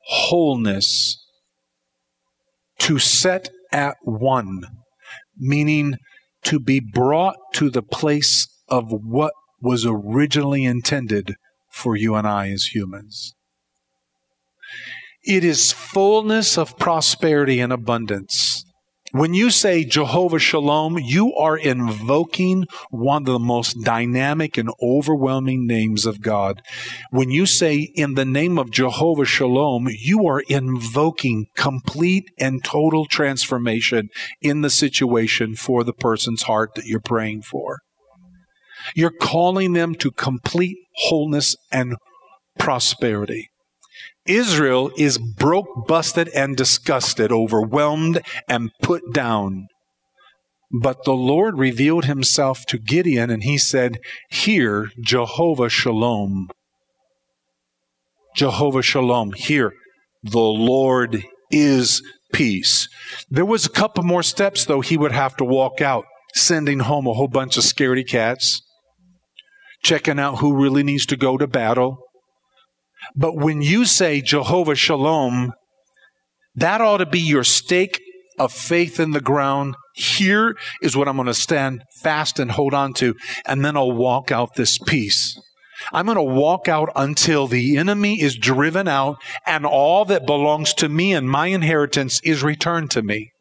wholeness, 0.02 1.18
to 2.78 3.00
set 3.00 3.50
at 3.72 3.98
one, 4.04 4.62
meaning 5.36 5.96
to 6.44 6.60
be 6.60 6.80
brought 6.80 7.38
to 7.54 7.70
the 7.70 7.82
place 7.82 8.48
of 8.68 8.92
what 8.92 9.34
was 9.62 9.86
originally 9.86 10.64
intended 10.64 11.36
for 11.70 11.96
you 11.96 12.16
and 12.16 12.28
I 12.28 12.50
as 12.50 12.66
humans. 12.74 13.34
It 15.24 15.44
is 15.44 15.72
fullness 15.72 16.58
of 16.58 16.78
prosperity 16.78 17.60
and 17.60 17.74
abundance. 17.74 18.66
When 19.12 19.34
you 19.34 19.50
say 19.50 19.86
Jehovah 19.86 20.38
Shalom, 20.38 21.00
you 21.00 21.34
are 21.34 21.58
invoking 21.58 22.66
one 22.92 23.24
of 23.24 23.26
the 23.26 23.40
most 23.40 23.84
dynamic 23.84 24.58
and 24.58 24.70
overwhelming 24.82 25.66
names 25.66 26.06
of 26.06 26.22
God. 26.22 26.62
When 27.10 27.32
you 27.32 27.48
say 27.48 27.90
in 27.96 28.14
the 28.14 28.26
name 28.26 28.60
of 28.60 28.72
Jehovah 28.72 29.26
Shalom, 29.26 29.88
you 29.90 30.28
are 30.28 30.44
invoking 30.48 31.48
complete 31.56 32.26
and 32.38 32.64
total 32.64 33.06
transformation 33.06 34.10
in 34.42 34.62
the 34.62 34.70
situation 34.70 35.56
for 35.56 35.84
the 35.84 35.94
person's 35.94 36.44
heart 36.44 36.76
that 36.76 36.86
you're 36.86 37.00
praying 37.00 37.42
for. 37.42 37.80
You're 38.96 39.10
calling 39.10 39.74
them 39.74 39.96
to 39.96 40.12
complete 40.12 40.78
wholeness 40.96 41.56
and 41.72 41.96
prosperity. 42.60 43.50
Israel 44.30 44.92
is 44.96 45.18
broke, 45.18 45.88
busted, 45.88 46.30
and 46.30 46.56
disgusted, 46.56 47.32
overwhelmed, 47.32 48.22
and 48.48 48.70
put 48.82 49.12
down. 49.12 49.68
But 50.72 51.04
the 51.04 51.14
Lord 51.14 51.58
revealed 51.58 52.06
himself 52.06 52.64
to 52.68 52.78
Gideon, 52.78 53.32
and 53.32 53.44
he 53.44 53.58
said, 53.58 54.00
Hear 54.30 54.92
Jehovah 55.02 55.70
Shalom. 55.70 56.50
Jehovah 58.36 58.84
Shalom. 58.84 59.32
Here, 59.32 59.74
the 60.22 60.40
Lord 60.40 61.24
is 61.50 62.04
peace. 62.32 62.88
There 63.32 63.46
was 63.46 63.66
a 63.66 63.70
couple 63.70 64.04
more 64.04 64.22
steps, 64.22 64.64
though, 64.66 64.82
he 64.82 64.96
would 64.96 65.12
have 65.12 65.36
to 65.38 65.44
walk 65.44 65.82
out, 65.82 66.06
sending 66.36 66.82
home 66.82 67.08
a 67.08 67.14
whole 67.14 67.28
bunch 67.28 67.58
of 67.58 67.64
scaredy 67.64 68.08
cats, 68.08 68.62
checking 69.82 70.20
out 70.20 70.38
who 70.38 70.56
really 70.56 70.84
needs 70.84 71.08
to 71.08 71.18
go 71.18 71.36
to 71.36 71.48
battle 71.48 71.98
but 73.16 73.36
when 73.36 73.62
you 73.62 73.86
say 73.86 74.22
Jehovah 74.22 74.76
Shalom, 74.76 75.54
that 76.56 76.82
ought 76.82 76.98
to 76.98 77.06
be 77.06 77.20
your 77.20 77.44
stake 77.44 78.02
of 78.38 78.54
faith 78.54 79.00
in 79.00 79.12
the 79.12 79.22
ground. 79.22 79.76
Here 79.94 80.58
is 80.82 80.96
what 80.96 81.08
I'm 81.08 81.18
going 81.18 81.28
to 81.28 81.34
stand 81.34 81.84
fast 82.02 82.40
and 82.40 82.52
hold 82.52 82.74
on 82.74 82.94
to, 82.96 83.16
and 83.46 83.64
then 83.64 83.76
I'll 83.76 83.92
walk 83.92 84.32
out 84.32 84.56
this 84.56 84.78
peace. 84.78 85.40
I'm 85.94 86.06
going 86.06 86.16
to 86.16 86.22
walk 86.22 86.68
out 86.68 86.90
until 86.96 87.48
the 87.48 87.78
enemy 87.78 88.22
is 88.22 88.36
driven 88.36 88.88
out 88.88 89.18
and 89.46 89.66
all 89.66 90.06
that 90.06 90.26
belongs 90.26 90.74
to 90.76 90.90
me 90.90 91.14
and 91.14 91.30
my 91.30 91.48
inheritance 91.48 92.20
is 92.24 92.44
returned 92.44 92.92
to 92.92 93.02
me. 93.02 93.32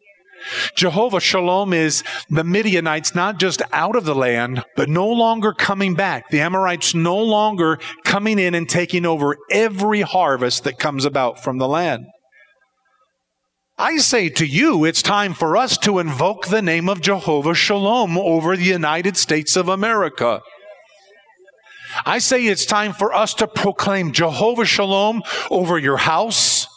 Jehovah 0.75 1.21
Shalom 1.21 1.73
is 1.73 2.05
the 2.31 2.45
Midianites 2.45 3.15
not 3.15 3.39
just 3.39 3.63
out 3.73 3.97
of 3.97 4.05
the 4.05 4.15
land, 4.15 4.65
but 4.77 4.89
no 4.89 5.09
longer 5.09 5.53
coming 5.53 5.95
back. 5.95 6.31
The 6.31 6.41
Amorites 6.41 6.95
no 6.95 7.17
longer 7.17 7.79
coming 8.05 8.39
in 8.39 8.55
and 8.55 8.69
taking 8.69 9.05
over 9.05 9.37
every 9.51 10.03
harvest 10.03 10.65
that 10.65 10.79
comes 10.79 11.05
about 11.05 11.43
from 11.43 11.59
the 11.59 11.69
land. 11.69 12.07
I 13.81 13.99
say 13.99 14.29
to 14.31 14.47
you, 14.47 14.85
it's 14.85 15.03
time 15.03 15.35
for 15.35 15.57
us 15.57 15.79
to 15.79 15.99
invoke 16.01 16.49
the 16.49 16.63
name 16.63 16.89
of 16.89 17.01
Jehovah 17.01 17.55
Shalom 17.55 18.19
over 18.19 18.57
the 18.57 18.65
United 18.65 19.17
States 19.17 19.57
of 19.57 19.69
America. 19.69 20.41
I 22.05 22.19
say 22.19 22.47
it's 22.47 22.67
time 22.67 22.93
for 22.93 23.15
us 23.15 23.35
to 23.35 23.47
proclaim 23.47 24.13
Jehovah 24.13 24.65
Shalom 24.65 25.23
over 25.51 25.79
your 25.79 25.97
house, 25.97 26.68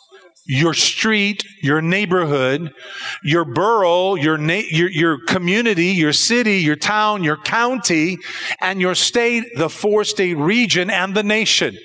your 0.51 0.73
street, 0.73 1.45
your 1.61 1.81
neighborhood, 1.81 2.73
your 3.23 3.45
borough, 3.45 4.15
your, 4.15 4.37
na- 4.37 4.67
your, 4.69 4.89
your 4.89 5.17
community, 5.25 5.85
your 5.85 6.11
city, 6.11 6.57
your 6.57 6.75
town, 6.75 7.23
your 7.23 7.37
county, 7.37 8.17
and 8.59 8.81
your 8.81 8.93
state, 8.93 9.45
the 9.55 9.69
four 9.69 10.03
state 10.03 10.35
region, 10.35 10.89
and 10.89 11.15
the 11.15 11.23
nation. 11.23 11.77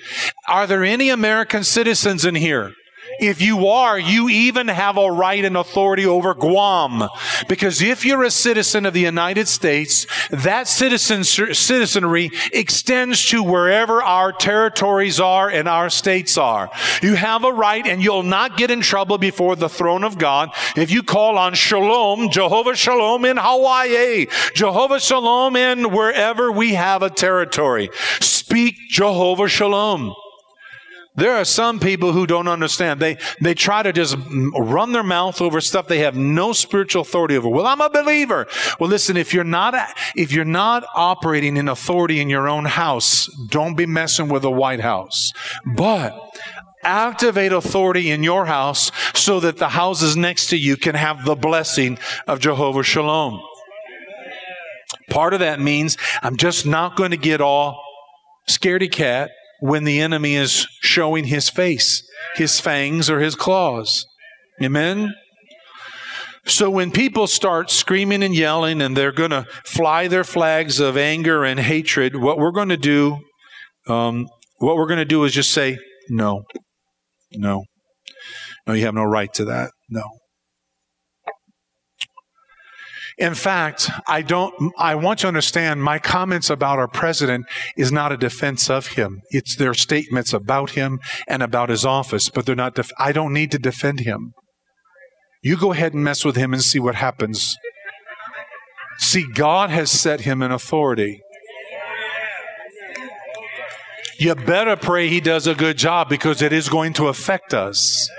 Are 0.49 0.67
there 0.67 0.83
any 0.83 1.09
American 1.09 1.63
citizens 1.63 2.25
in 2.25 2.35
here? 2.35 2.73
If 3.19 3.41
you 3.41 3.67
are, 3.67 3.97
you 3.97 4.29
even 4.29 4.67
have 4.67 4.97
a 4.97 5.11
right 5.11 5.43
and 5.43 5.57
authority 5.57 6.05
over 6.05 6.33
Guam. 6.33 7.09
Because 7.47 7.81
if 7.81 8.05
you're 8.05 8.23
a 8.23 8.31
citizen 8.31 8.85
of 8.85 8.93
the 8.93 9.01
United 9.01 9.47
States, 9.47 10.05
that 10.29 10.67
citizen, 10.67 11.23
citizenry 11.23 12.31
extends 12.53 13.25
to 13.27 13.43
wherever 13.43 14.03
our 14.03 14.31
territories 14.31 15.19
are 15.19 15.49
and 15.49 15.67
our 15.67 15.89
states 15.89 16.37
are. 16.37 16.69
You 17.01 17.15
have 17.15 17.43
a 17.43 17.51
right 17.51 17.85
and 17.85 18.03
you'll 18.03 18.23
not 18.23 18.57
get 18.57 18.71
in 18.71 18.81
trouble 18.81 19.17
before 19.17 19.55
the 19.55 19.69
throne 19.69 20.03
of 20.03 20.17
God 20.17 20.51
if 20.75 20.91
you 20.91 21.03
call 21.03 21.37
on 21.37 21.53
Shalom, 21.53 22.29
Jehovah 22.29 22.75
Shalom 22.75 23.25
in 23.25 23.37
Hawaii, 23.37 24.27
Jehovah 24.53 24.99
Shalom 24.99 25.55
in 25.55 25.91
wherever 25.91 26.51
we 26.51 26.73
have 26.73 27.03
a 27.03 27.09
territory. 27.09 27.89
Speak 28.19 28.75
Jehovah 28.89 29.47
Shalom. 29.47 30.13
There 31.17 31.35
are 31.35 31.45
some 31.45 31.79
people 31.79 32.13
who 32.13 32.27
don't 32.27 32.47
understand. 32.47 32.99
They, 32.99 33.17
they 33.41 33.55
try 33.55 33.81
to 33.81 33.91
just 33.91 34.15
run 34.55 34.91
their 34.91 35.03
mouth 35.03 35.41
over 35.41 35.59
stuff 35.59 35.87
they 35.87 35.99
have 35.99 36.15
no 36.15 36.53
spiritual 36.53 37.01
authority 37.01 37.35
over. 37.35 37.49
Well, 37.49 37.65
I'm 37.65 37.81
a 37.81 37.89
believer. 37.89 38.45
Well, 38.79 38.89
listen, 38.89 39.17
if 39.17 39.33
you're 39.33 39.43
not, 39.43 39.73
if 40.15 40.31
you're 40.31 40.45
not 40.45 40.85
operating 40.93 41.57
in 41.57 41.67
authority 41.67 42.21
in 42.21 42.29
your 42.29 42.47
own 42.47 42.65
house, 42.65 43.27
don't 43.49 43.75
be 43.75 43.87
messing 43.87 44.29
with 44.29 44.43
the 44.43 44.51
White 44.51 44.79
House. 44.79 45.33
But 45.65 46.13
activate 46.83 47.51
authority 47.51 48.11
in 48.11 48.21
your 48.21 48.45
house 48.45 48.91
so 49.15 49.39
that 49.39 49.57
the 49.57 49.69
houses 49.69 50.15
next 50.15 50.47
to 50.51 50.57
you 50.57 50.77
can 50.77 50.93
have 50.93 51.25
the 51.25 51.35
blessing 51.35 51.97
of 52.27 52.39
Jehovah 52.39 52.83
Shalom. 52.83 53.41
Part 55.09 55.33
of 55.33 55.39
that 55.39 55.59
means 55.59 55.97
I'm 56.21 56.37
just 56.37 56.67
not 56.67 56.95
going 56.95 57.11
to 57.11 57.17
get 57.17 57.41
all 57.41 57.83
scaredy 58.47 58.91
cat 58.91 59.31
when 59.59 59.83
the 59.83 59.99
enemy 59.99 60.35
is 60.35 60.67
showing 60.81 61.25
his 61.25 61.49
face, 61.49 62.03
his 62.35 62.59
fangs, 62.59 63.09
or 63.09 63.19
his 63.19 63.35
claws. 63.35 64.05
Amen? 64.61 65.13
So 66.45 66.69
when 66.69 66.91
people 66.91 67.27
start 67.27 67.69
screaming 67.69 68.23
and 68.23 68.33
yelling 68.33 68.81
and 68.81 68.95
they're 68.95 69.11
going 69.11 69.31
to 69.31 69.45
fly 69.65 70.07
their 70.07 70.23
flags 70.23 70.79
of 70.79 70.95
anger 70.95 71.43
and 71.43 71.59
hatred, 71.59 72.15
what 72.15 72.37
we're 72.37 72.51
going 72.51 72.69
to 72.69 72.77
do, 72.77 73.19
um, 73.87 74.27
what 74.59 74.77
we're 74.77 74.87
going 74.87 74.99
to 74.99 75.05
do 75.05 75.23
is 75.25 75.33
just 75.33 75.51
say, 75.51 75.77
no, 76.09 76.43
no, 77.33 77.65
no, 78.65 78.73
you 78.73 78.85
have 78.85 78.95
no 78.95 79.03
right 79.03 79.33
to 79.33 79.45
that. 79.45 79.71
No. 79.89 80.03
In 83.17 83.33
fact, 83.33 83.89
I 84.07 84.21
don't, 84.21 84.53
I 84.77 84.93
want 84.93 85.19
to 85.19 85.27
understand 85.27 85.83
my 85.83 85.97
comments 85.97 86.51
about 86.51 86.77
our 86.77 86.87
president 86.87 87.47
is 87.75 87.91
not 87.91 88.11
a 88.11 88.17
defense 88.17 88.69
of 88.69 88.87
him. 88.89 89.21
It's 89.31 89.55
their 89.55 89.73
statements 89.73 90.33
about 90.33 90.71
him 90.71 90.99
and 91.27 91.41
about 91.41 91.69
his 91.69 91.83
office, 91.83 92.29
but 92.29 92.45
they're 92.45 92.55
not, 92.55 92.75
def- 92.75 92.91
I 92.99 93.11
don't 93.11 93.33
need 93.33 93.51
to 93.51 93.59
defend 93.59 94.01
him. 94.01 94.33
You 95.41 95.57
go 95.57 95.71
ahead 95.71 95.93
and 95.93 96.03
mess 96.03 96.23
with 96.23 96.35
him 96.35 96.53
and 96.53 96.61
see 96.61 96.79
what 96.79 96.95
happens. 96.95 97.55
See, 98.99 99.25
God 99.33 99.71
has 99.71 99.89
set 99.89 100.21
him 100.21 100.43
in 100.43 100.51
authority. 100.51 101.21
You 104.19 104.35
better 104.35 104.75
pray 104.75 105.07
he 105.07 105.21
does 105.21 105.45
a 105.47 105.55
good 105.55 105.77
job 105.77 106.09
because 106.09 106.41
it 106.41 106.51
is 106.51 106.69
going 106.69 106.93
to 106.93 107.07
affect 107.07 107.53
us. 107.53 108.09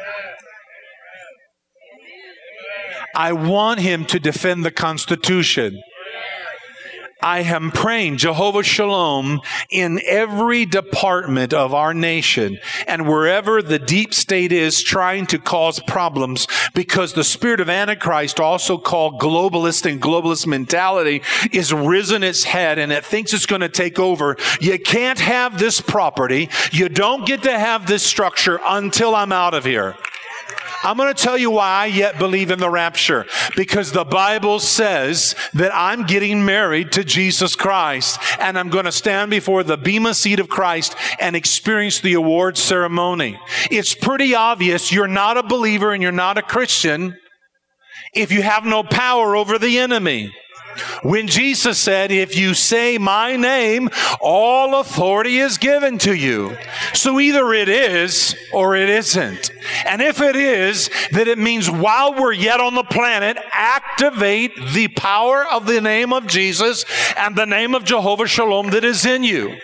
I 3.15 3.33
want 3.33 3.81
him 3.81 4.05
to 4.07 4.21
defend 4.21 4.65
the 4.65 4.71
Constitution. 4.71 5.83
I 7.21 7.41
am 7.41 7.73
praying 7.73 8.19
Jehovah 8.19 8.63
Shalom 8.63 9.41
in 9.71 10.01
every 10.07 10.65
department 10.67 11.53
of 11.53 11.75
our 11.75 11.93
nation 11.93 12.61
and 12.87 13.09
wherever 13.09 13.61
the 13.61 13.81
deep 13.81 14.15
state 14.15 14.53
is 14.53 14.85
trying 14.85 15.27
to 15.27 15.39
cause 15.39 15.81
problems 15.81 16.47
because 16.75 17.15
the 17.15 17.25
spirit 17.25 17.59
of 17.59 17.69
Antichrist, 17.69 18.39
also 18.39 18.79
called 18.79 19.21
globalist 19.21 19.91
and 19.91 20.01
globalist 20.01 20.47
mentality, 20.47 21.23
is 21.53 21.75
risen 21.75 22.23
its 22.23 22.45
head 22.45 22.79
and 22.79 22.93
it 22.93 23.05
thinks 23.05 23.35
it's 23.35 23.47
going 23.47 23.63
to 23.63 23.69
take 23.69 23.99
over. 23.99 24.37
You 24.61 24.79
can't 24.79 25.19
have 25.19 25.59
this 25.59 25.81
property. 25.81 26.49
You 26.71 26.89
don't 26.89 27.27
get 27.27 27.43
to 27.43 27.59
have 27.59 27.89
this 27.89 28.05
structure 28.05 28.61
until 28.65 29.17
I'm 29.17 29.33
out 29.33 29.55
of 29.55 29.65
here. 29.65 29.97
I'm 30.89 30.97
going 30.97 31.15
to 31.15 31.23
tell 31.23 31.37
you 31.37 31.51
why 31.51 31.69
I 31.69 31.87
yet 31.87 32.19
believe 32.19 32.51
in 32.51 32.59
the 32.59 32.71
rapture. 32.71 33.27
Because 33.55 33.93
the 33.93 34.07
Bible 34.07 34.59
says 34.59 35.35
that 35.53 35.71
I'm 35.75 36.07
getting 36.07 36.47
married 36.47 36.93
to 36.93 37.05
Jesus 37.05 37.55
Christ 37.55 38.19
and 38.41 38.59
I'm 38.59 38.71
going 38.71 38.87
to 38.87 38.93
stand 38.93 39.31
before 39.31 39.63
the 39.63 39.77
Bema 39.77 40.15
seat 40.15 40.41
of 40.41 40.49
Christ 40.49 40.97
and 41.21 41.37
experience 41.37 42.01
the 42.01 42.15
award 42.15 42.57
ceremony. 42.57 43.39
It's 43.71 43.95
pretty 43.95 44.35
obvious 44.35 44.91
you're 44.91 45.07
not 45.07 45.37
a 45.37 45.43
believer 45.43 45.93
and 45.93 46.03
you're 46.03 46.11
not 46.11 46.39
a 46.39 46.43
Christian 46.43 47.19
if 48.15 48.33
you 48.33 48.41
have 48.41 48.65
no 48.65 48.83
power 48.83 49.37
over 49.37 49.59
the 49.59 49.79
enemy. 49.81 50.33
When 51.03 51.27
Jesus 51.27 51.79
said, 51.79 52.11
if 52.11 52.37
you 52.37 52.55
say 52.55 52.99
my 52.99 53.37
name, 53.37 53.91
all 54.21 54.81
authority 54.81 55.39
is 55.39 55.59
given 55.59 55.99
to 55.99 56.15
you. 56.15 56.57
So 56.95 57.21
either 57.21 57.53
it 57.53 57.69
is 57.69 58.37
or 58.53 58.77
it 58.77 58.89
isn't. 58.89 59.51
And 59.85 60.01
if 60.01 60.21
it 60.21 60.37
is, 60.37 60.91
then 61.13 61.29
it 61.29 61.39
means 61.39 61.71
while 61.71 62.15
we're 62.15 62.33
yet 62.33 62.61
on 62.61 62.75
the 62.75 62.85
planet, 62.85 63.37
activate 63.53 64.55
the 64.73 64.89
power 64.89 65.45
of 65.45 65.67
the 65.67 65.81
name 65.81 66.13
of 66.13 66.27
Jesus 66.27 66.85
and 67.17 67.37
the 67.37 67.47
name 67.47 67.75
of 67.75 67.85
Jehovah 67.85 68.27
Shalom 68.27 68.71
that 68.71 68.85
is 68.85 69.05
in 69.05 69.25
you. 69.25 69.57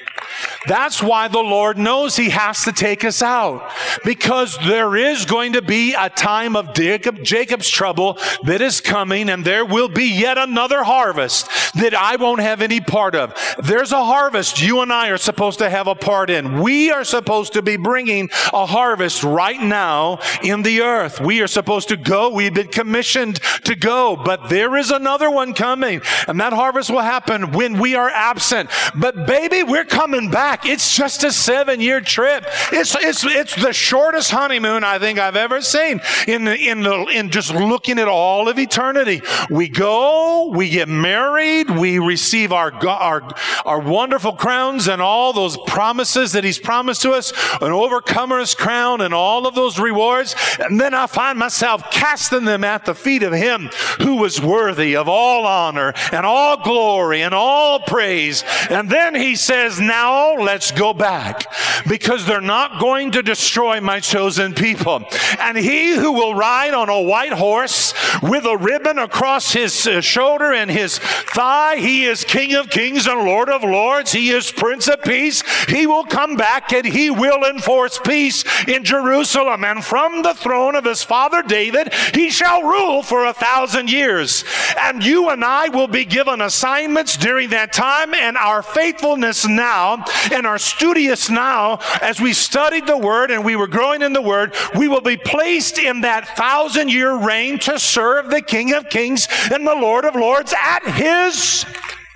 That's 0.66 1.02
why 1.02 1.28
the 1.28 1.40
Lord 1.40 1.76
knows 1.76 2.16
He 2.16 2.30
has 2.30 2.64
to 2.64 2.72
take 2.72 3.04
us 3.04 3.22
out. 3.22 3.70
Because 4.04 4.58
there 4.58 4.96
is 4.96 5.26
going 5.26 5.52
to 5.52 5.62
be 5.62 5.94
a 5.94 6.08
time 6.08 6.56
of 6.56 6.74
Jacob, 6.74 7.22
Jacob's 7.22 7.68
trouble 7.68 8.18
that 8.44 8.60
is 8.60 8.80
coming, 8.80 9.28
and 9.28 9.44
there 9.44 9.64
will 9.64 9.88
be 9.88 10.06
yet 10.06 10.38
another 10.38 10.82
harvest 10.82 11.03
that 11.12 11.94
I 11.94 12.16
won't 12.16 12.40
have 12.40 12.62
any 12.62 12.80
part 12.80 13.14
of. 13.14 13.34
There's 13.62 13.92
a 13.92 14.04
harvest 14.04 14.62
you 14.62 14.80
and 14.80 14.92
I 14.92 15.08
are 15.08 15.18
supposed 15.18 15.58
to 15.58 15.70
have 15.70 15.86
a 15.86 15.94
part 15.94 16.30
in. 16.30 16.60
We 16.60 16.90
are 16.90 17.04
supposed 17.04 17.54
to 17.54 17.62
be 17.62 17.76
bringing 17.76 18.30
a 18.52 18.66
harvest 18.66 19.22
right 19.24 19.60
now 19.60 20.20
in 20.42 20.62
the 20.62 20.82
earth. 20.82 21.20
We 21.20 21.40
are 21.42 21.46
supposed 21.46 21.88
to 21.88 21.96
go. 21.96 22.30
We've 22.30 22.54
been 22.54 22.68
commissioned 22.68 23.40
to 23.64 23.74
go, 23.74 24.16
but 24.16 24.48
there 24.48 24.76
is 24.76 24.90
another 24.90 25.30
one 25.30 25.54
coming, 25.54 26.00
and 26.28 26.40
that 26.40 26.52
harvest 26.52 26.90
will 26.90 27.00
happen 27.00 27.52
when 27.52 27.78
we 27.78 27.94
are 27.94 28.10
absent. 28.10 28.70
But 28.94 29.26
baby, 29.26 29.62
we're 29.62 29.84
coming 29.84 30.30
back. 30.30 30.66
It's 30.66 30.96
just 30.96 31.24
a 31.24 31.32
seven 31.32 31.80
year 31.80 32.00
trip. 32.00 32.44
It's, 32.72 32.94
it's, 32.94 33.24
it's 33.24 33.54
the 33.56 33.72
shortest 33.72 34.30
honeymoon 34.30 34.84
I 34.84 34.98
think 34.98 35.18
I've 35.18 35.36
ever 35.36 35.60
seen 35.60 36.00
in, 36.26 36.46
in, 36.48 36.86
in 36.86 37.30
just 37.30 37.54
looking 37.54 37.98
at 37.98 38.08
all 38.08 38.48
of 38.48 38.58
eternity. 38.58 39.22
We 39.50 39.68
go, 39.68 40.50
we 40.54 40.68
get 40.70 40.88
married, 41.00 41.70
we 41.70 41.98
receive 41.98 42.52
our, 42.52 42.72
our, 42.86 43.22
our 43.64 43.78
wonderful 43.78 44.32
crowns 44.32 44.88
and 44.88 45.00
all 45.00 45.32
those 45.32 45.56
promises 45.66 46.32
that 46.32 46.44
He's 46.44 46.58
promised 46.58 47.02
to 47.02 47.12
us, 47.12 47.32
an 47.60 47.72
overcomer's 47.72 48.54
crown 48.54 49.00
and 49.00 49.14
all 49.14 49.46
of 49.46 49.54
those 49.54 49.78
rewards. 49.78 50.34
And 50.58 50.80
then 50.80 50.94
I 50.94 51.06
find 51.06 51.38
myself 51.38 51.90
casting 51.90 52.44
them 52.44 52.64
at 52.64 52.84
the 52.84 52.94
feet 52.94 53.22
of 53.22 53.32
Him 53.32 53.70
who 54.00 54.16
was 54.16 54.40
worthy 54.40 54.96
of 54.96 55.08
all 55.08 55.46
honor 55.46 55.92
and 56.12 56.24
all 56.26 56.62
glory 56.62 57.22
and 57.22 57.34
all 57.34 57.80
praise. 57.80 58.44
And 58.70 58.90
then 58.90 59.14
He 59.14 59.36
says, 59.36 59.80
Now 59.80 60.36
let's 60.36 60.70
go 60.70 60.92
back 60.92 61.46
because 61.88 62.26
they're 62.26 62.40
not 62.40 62.80
going 62.80 63.12
to 63.12 63.22
destroy 63.22 63.80
my 63.80 64.00
chosen 64.00 64.54
people. 64.54 65.04
And 65.38 65.56
he 65.56 65.94
who 65.94 66.12
will 66.12 66.34
ride 66.34 66.74
on 66.74 66.88
a 66.88 67.00
white 67.00 67.32
horse 67.32 67.94
with 68.22 68.44
a 68.44 68.56
ribbon 68.56 68.98
across 68.98 69.52
his 69.52 69.86
uh, 69.86 70.00
shoulder 70.00 70.52
and 70.52 70.70
his 70.74 70.98
thigh, 70.98 71.76
he 71.76 72.04
is 72.04 72.24
King 72.24 72.54
of 72.54 72.68
kings 72.68 73.06
and 73.06 73.24
Lord 73.24 73.48
of 73.48 73.62
lords. 73.62 74.12
He 74.12 74.30
is 74.30 74.50
Prince 74.50 74.88
of 74.88 75.02
peace. 75.02 75.42
He 75.66 75.86
will 75.86 76.04
come 76.04 76.36
back 76.36 76.72
and 76.72 76.84
he 76.84 77.10
will 77.10 77.44
enforce 77.44 77.98
peace 77.98 78.44
in 78.66 78.84
Jerusalem. 78.84 79.64
And 79.64 79.84
from 79.84 80.22
the 80.22 80.34
throne 80.34 80.74
of 80.74 80.84
his 80.84 81.02
father 81.02 81.42
David, 81.42 81.92
he 82.12 82.30
shall 82.30 82.62
rule 82.62 83.02
for 83.02 83.24
a 83.24 83.32
thousand 83.32 83.90
years. 83.90 84.44
And 84.78 85.04
you 85.04 85.30
and 85.30 85.44
I 85.44 85.68
will 85.68 85.88
be 85.88 86.04
given 86.04 86.40
assignments 86.40 87.16
during 87.16 87.50
that 87.50 87.72
time 87.72 88.12
and 88.12 88.36
our 88.36 88.62
faithfulness 88.62 89.46
now 89.46 90.04
and 90.32 90.46
our 90.46 90.58
studious 90.58 91.30
now 91.30 91.78
as 92.02 92.20
we 92.20 92.32
studied 92.32 92.86
the 92.86 92.98
Word 92.98 93.30
and 93.30 93.44
we 93.44 93.56
were 93.56 93.66
growing 93.66 94.02
in 94.02 94.12
the 94.12 94.22
Word, 94.22 94.54
we 94.76 94.88
will 94.88 95.00
be 95.00 95.16
placed 95.16 95.78
in 95.78 96.00
that 96.02 96.36
thousand 96.36 96.90
year 96.90 97.16
reign 97.16 97.58
to 97.60 97.78
serve 97.78 98.30
the 98.30 98.42
King 98.42 98.74
of 98.74 98.88
Kings 98.88 99.28
and 99.52 99.66
the 99.66 99.74
Lord 99.74 100.04
of 100.04 100.14
Lords 100.14 100.52
at 100.64 100.82
His 100.88 101.66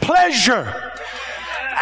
pleasure. 0.01 0.93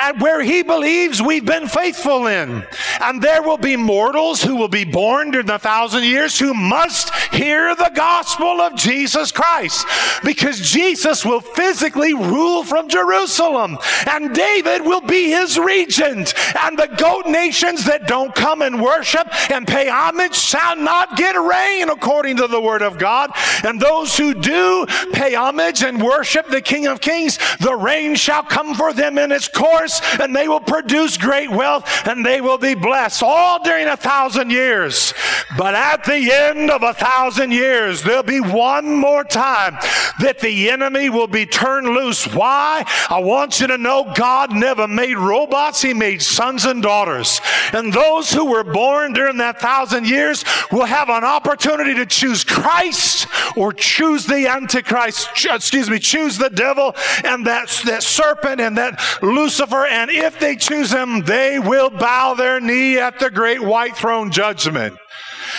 At 0.00 0.20
where 0.20 0.42
he 0.42 0.62
believes 0.62 1.22
we've 1.22 1.44
been 1.44 1.68
faithful 1.68 2.26
in. 2.26 2.64
And 3.00 3.22
there 3.22 3.42
will 3.42 3.58
be 3.58 3.76
mortals 3.76 4.42
who 4.42 4.56
will 4.56 4.68
be 4.68 4.84
born 4.84 5.30
during 5.30 5.46
the 5.46 5.58
thousand 5.58 6.04
years 6.04 6.38
who 6.38 6.54
must 6.54 7.14
hear 7.32 7.74
the 7.74 7.90
gospel 7.94 8.60
of 8.60 8.74
Jesus 8.74 9.32
Christ 9.32 9.86
because 10.24 10.60
Jesus 10.60 11.24
will 11.24 11.40
physically 11.40 12.14
rule 12.14 12.64
from 12.64 12.88
Jerusalem 12.88 13.78
and 14.06 14.34
David 14.34 14.82
will 14.82 15.00
be 15.00 15.30
his 15.30 15.58
regent 15.58 16.34
and 16.62 16.78
the 16.78 16.94
goat 16.98 17.26
nations 17.26 17.84
that 17.84 18.06
don't 18.06 18.34
come 18.34 18.62
and 18.62 18.80
worship 18.80 19.28
and 19.50 19.66
pay 19.66 19.88
homage 19.88 20.34
shall 20.34 20.76
not 20.76 21.16
get 21.16 21.34
rain 21.34 21.90
according 21.90 22.36
to 22.38 22.46
the 22.46 22.60
word 22.60 22.82
of 22.82 22.98
God. 22.98 23.30
And 23.64 23.80
those 23.80 24.16
who 24.16 24.34
do 24.34 24.86
pay 25.12 25.34
homage 25.34 25.82
and 25.82 26.02
worship 26.02 26.48
the 26.48 26.60
King 26.60 26.86
of 26.86 27.00
Kings, 27.00 27.38
the 27.60 27.74
rain 27.74 28.14
shall 28.14 28.42
come 28.42 28.74
for 28.74 28.92
them 28.92 29.18
in 29.18 29.32
its 29.32 29.48
course 29.48 29.85
and 30.20 30.34
they 30.34 30.48
will 30.48 30.60
produce 30.60 31.16
great 31.16 31.50
wealth 31.50 31.84
and 32.06 32.24
they 32.24 32.40
will 32.40 32.58
be 32.58 32.74
blessed 32.74 33.22
all 33.22 33.62
during 33.62 33.86
a 33.86 33.96
thousand 33.96 34.50
years. 34.50 35.14
But 35.56 35.74
at 35.74 36.04
the 36.04 36.30
end 36.32 36.70
of 36.70 36.82
a 36.82 36.94
thousand 36.94 37.52
years, 37.52 38.02
there'll 38.02 38.22
be 38.22 38.40
one 38.40 38.96
more 38.96 39.24
time 39.24 39.78
that 40.20 40.38
the 40.40 40.70
enemy 40.70 41.10
will 41.10 41.26
be 41.26 41.46
turned 41.46 41.88
loose. 41.88 42.26
Why? 42.26 42.84
I 43.08 43.20
want 43.20 43.60
you 43.60 43.66
to 43.68 43.78
know 43.78 44.12
God 44.14 44.52
never 44.52 44.88
made 44.88 45.16
robots. 45.16 45.82
He 45.82 45.94
made 45.94 46.22
sons 46.22 46.64
and 46.64 46.82
daughters. 46.82 47.40
And 47.72 47.92
those 47.92 48.30
who 48.32 48.46
were 48.46 48.64
born 48.64 49.12
during 49.12 49.36
that 49.38 49.60
thousand 49.60 50.06
years 50.06 50.44
will 50.72 50.84
have 50.84 51.08
an 51.08 51.24
opportunity 51.24 51.94
to 51.94 52.06
choose 52.06 52.44
Christ 52.44 53.26
or 53.56 53.72
choose 53.72 54.26
the 54.26 54.46
Antichrist, 54.48 55.28
excuse 55.44 55.90
me, 55.90 55.98
choose 55.98 56.38
the 56.38 56.50
devil 56.50 56.94
and 57.24 57.46
that, 57.46 57.68
that 57.84 58.02
serpent 58.02 58.60
and 58.60 58.76
that 58.78 59.00
Lucifer. 59.22 59.75
And 59.84 60.10
if 60.10 60.38
they 60.38 60.56
choose 60.56 60.92
him, 60.92 61.22
they 61.22 61.58
will 61.58 61.90
bow 61.90 62.34
their 62.34 62.60
knee 62.60 62.98
at 62.98 63.18
the 63.18 63.30
great 63.30 63.62
white 63.62 63.96
throne 63.96 64.30
judgment. 64.30 64.96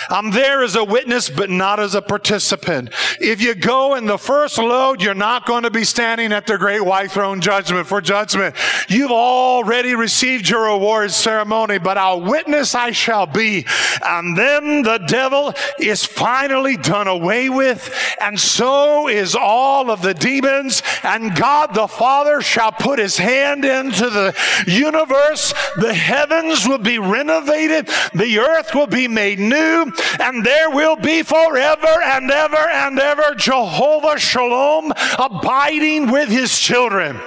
I'm 0.10 0.32
there 0.32 0.64
as 0.64 0.76
a 0.76 0.84
witness, 0.84 1.30
but 1.30 1.50
not 1.50 1.80
as 1.80 1.96
a 1.96 2.02
participant. 2.02 2.94
If 3.20 3.42
you 3.42 3.56
go 3.56 3.96
in 3.96 4.06
the 4.06 4.18
first 4.18 4.58
load, 4.58 5.02
you're 5.02 5.14
not 5.14 5.46
going 5.46 5.64
to 5.64 5.72
be 5.72 5.84
standing 5.84 6.32
at 6.32 6.48
the 6.48 6.58
great 6.58 6.84
white 6.84 7.12
throne 7.12 7.42
judgment 7.42 7.88
for 7.88 8.02
judgment. 8.02 8.56
You've 8.88 9.12
already 9.12 9.96
received 9.96 10.50
your 10.50 10.68
awards 10.68 11.16
ceremony, 11.16 11.78
but 11.78 11.98
a 12.00 12.18
witness 12.18 12.76
I 12.76 12.92
shall 12.92 13.26
be. 13.26 13.66
And 14.04 14.38
then 14.38 14.84
the 14.84 15.00
devil 15.08 15.54
is 15.80 16.06
finally 16.06 16.78
done 16.78 17.08
away 17.08 17.50
with, 17.50 17.94
and 18.22 18.40
so 18.40 19.08
is 19.08 19.36
all 19.36 19.92
of 19.92 20.02
the 20.02 20.14
demons, 20.14 20.82
and 21.04 21.36
God 21.36 21.74
the 21.74 21.88
Father 21.88 22.42
shall 22.42 22.72
put 22.72 23.00
his 23.00 23.18
hand 23.18 23.66
into 23.66 24.10
the 24.10 24.36
universe. 24.68 25.54
The 25.78 25.94
heavens 25.94 26.68
will 26.68 26.78
be 26.78 27.00
renovated, 27.00 27.90
the 28.14 28.40
earth 28.40 28.74
will 28.74 28.88
be 28.88 29.08
made 29.08 29.40
new, 29.40 29.92
and 30.20 30.46
there 30.46 30.70
will 30.70 30.96
be 30.96 31.24
forever 31.24 32.02
and 32.04 32.30
ever 32.32 32.56
and 32.56 33.00
ever 33.00 33.36
Jehovah 33.36 34.20
Shalom 34.20 34.92
abiding 35.20 36.12
with 36.12 36.30
his 36.30 36.58
children. 36.60 37.20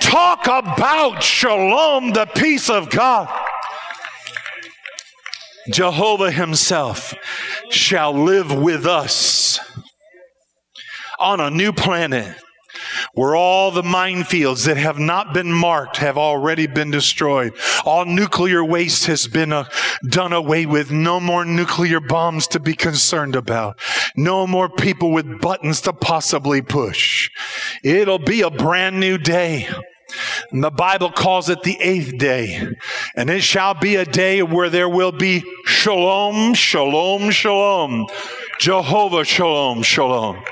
Talk 0.00 0.46
about 0.46 1.22
shalom, 1.22 2.12
the 2.12 2.26
peace 2.26 2.68
of 2.70 2.90
God. 2.90 3.28
Jehovah 5.70 6.30
himself 6.30 7.14
shall 7.70 8.12
live 8.12 8.52
with 8.54 8.86
us 8.86 9.58
on 11.18 11.40
a 11.40 11.50
new 11.50 11.72
planet 11.72 12.36
where 13.14 13.34
all 13.36 13.70
the 13.70 13.82
minefields 13.82 14.66
that 14.66 14.76
have 14.76 14.98
not 14.98 15.32
been 15.32 15.52
marked 15.52 15.98
have 15.98 16.18
already 16.18 16.66
been 16.66 16.90
destroyed. 16.90 17.54
All 17.84 18.04
nuclear 18.04 18.64
waste 18.64 19.06
has 19.06 19.26
been 19.26 19.52
uh, 19.52 19.68
done 20.10 20.32
away 20.32 20.66
with. 20.66 20.90
No 20.90 21.20
more 21.20 21.44
nuclear 21.44 22.00
bombs 22.00 22.46
to 22.48 22.60
be 22.60 22.74
concerned 22.74 23.36
about. 23.36 23.78
No 24.16 24.46
more 24.46 24.68
people 24.68 25.12
with 25.12 25.40
buttons 25.40 25.80
to 25.82 25.92
possibly 25.92 26.62
push. 26.62 27.30
It'll 27.82 28.18
be 28.18 28.42
a 28.42 28.50
brand 28.50 29.00
new 29.00 29.18
day. 29.18 29.68
And 30.50 30.62
the 30.62 30.70
Bible 30.70 31.10
calls 31.10 31.48
it 31.48 31.62
the 31.62 31.80
eighth 31.80 32.18
day. 32.18 32.68
And 33.16 33.30
it 33.30 33.42
shall 33.42 33.74
be 33.74 33.96
a 33.96 34.04
day 34.04 34.42
where 34.42 34.70
there 34.70 34.88
will 34.88 35.12
be 35.12 35.42
shalom, 35.64 36.54
shalom, 36.54 37.30
shalom. 37.30 38.06
Jehovah 38.60 39.24
shalom, 39.24 39.82
shalom. 39.82 40.42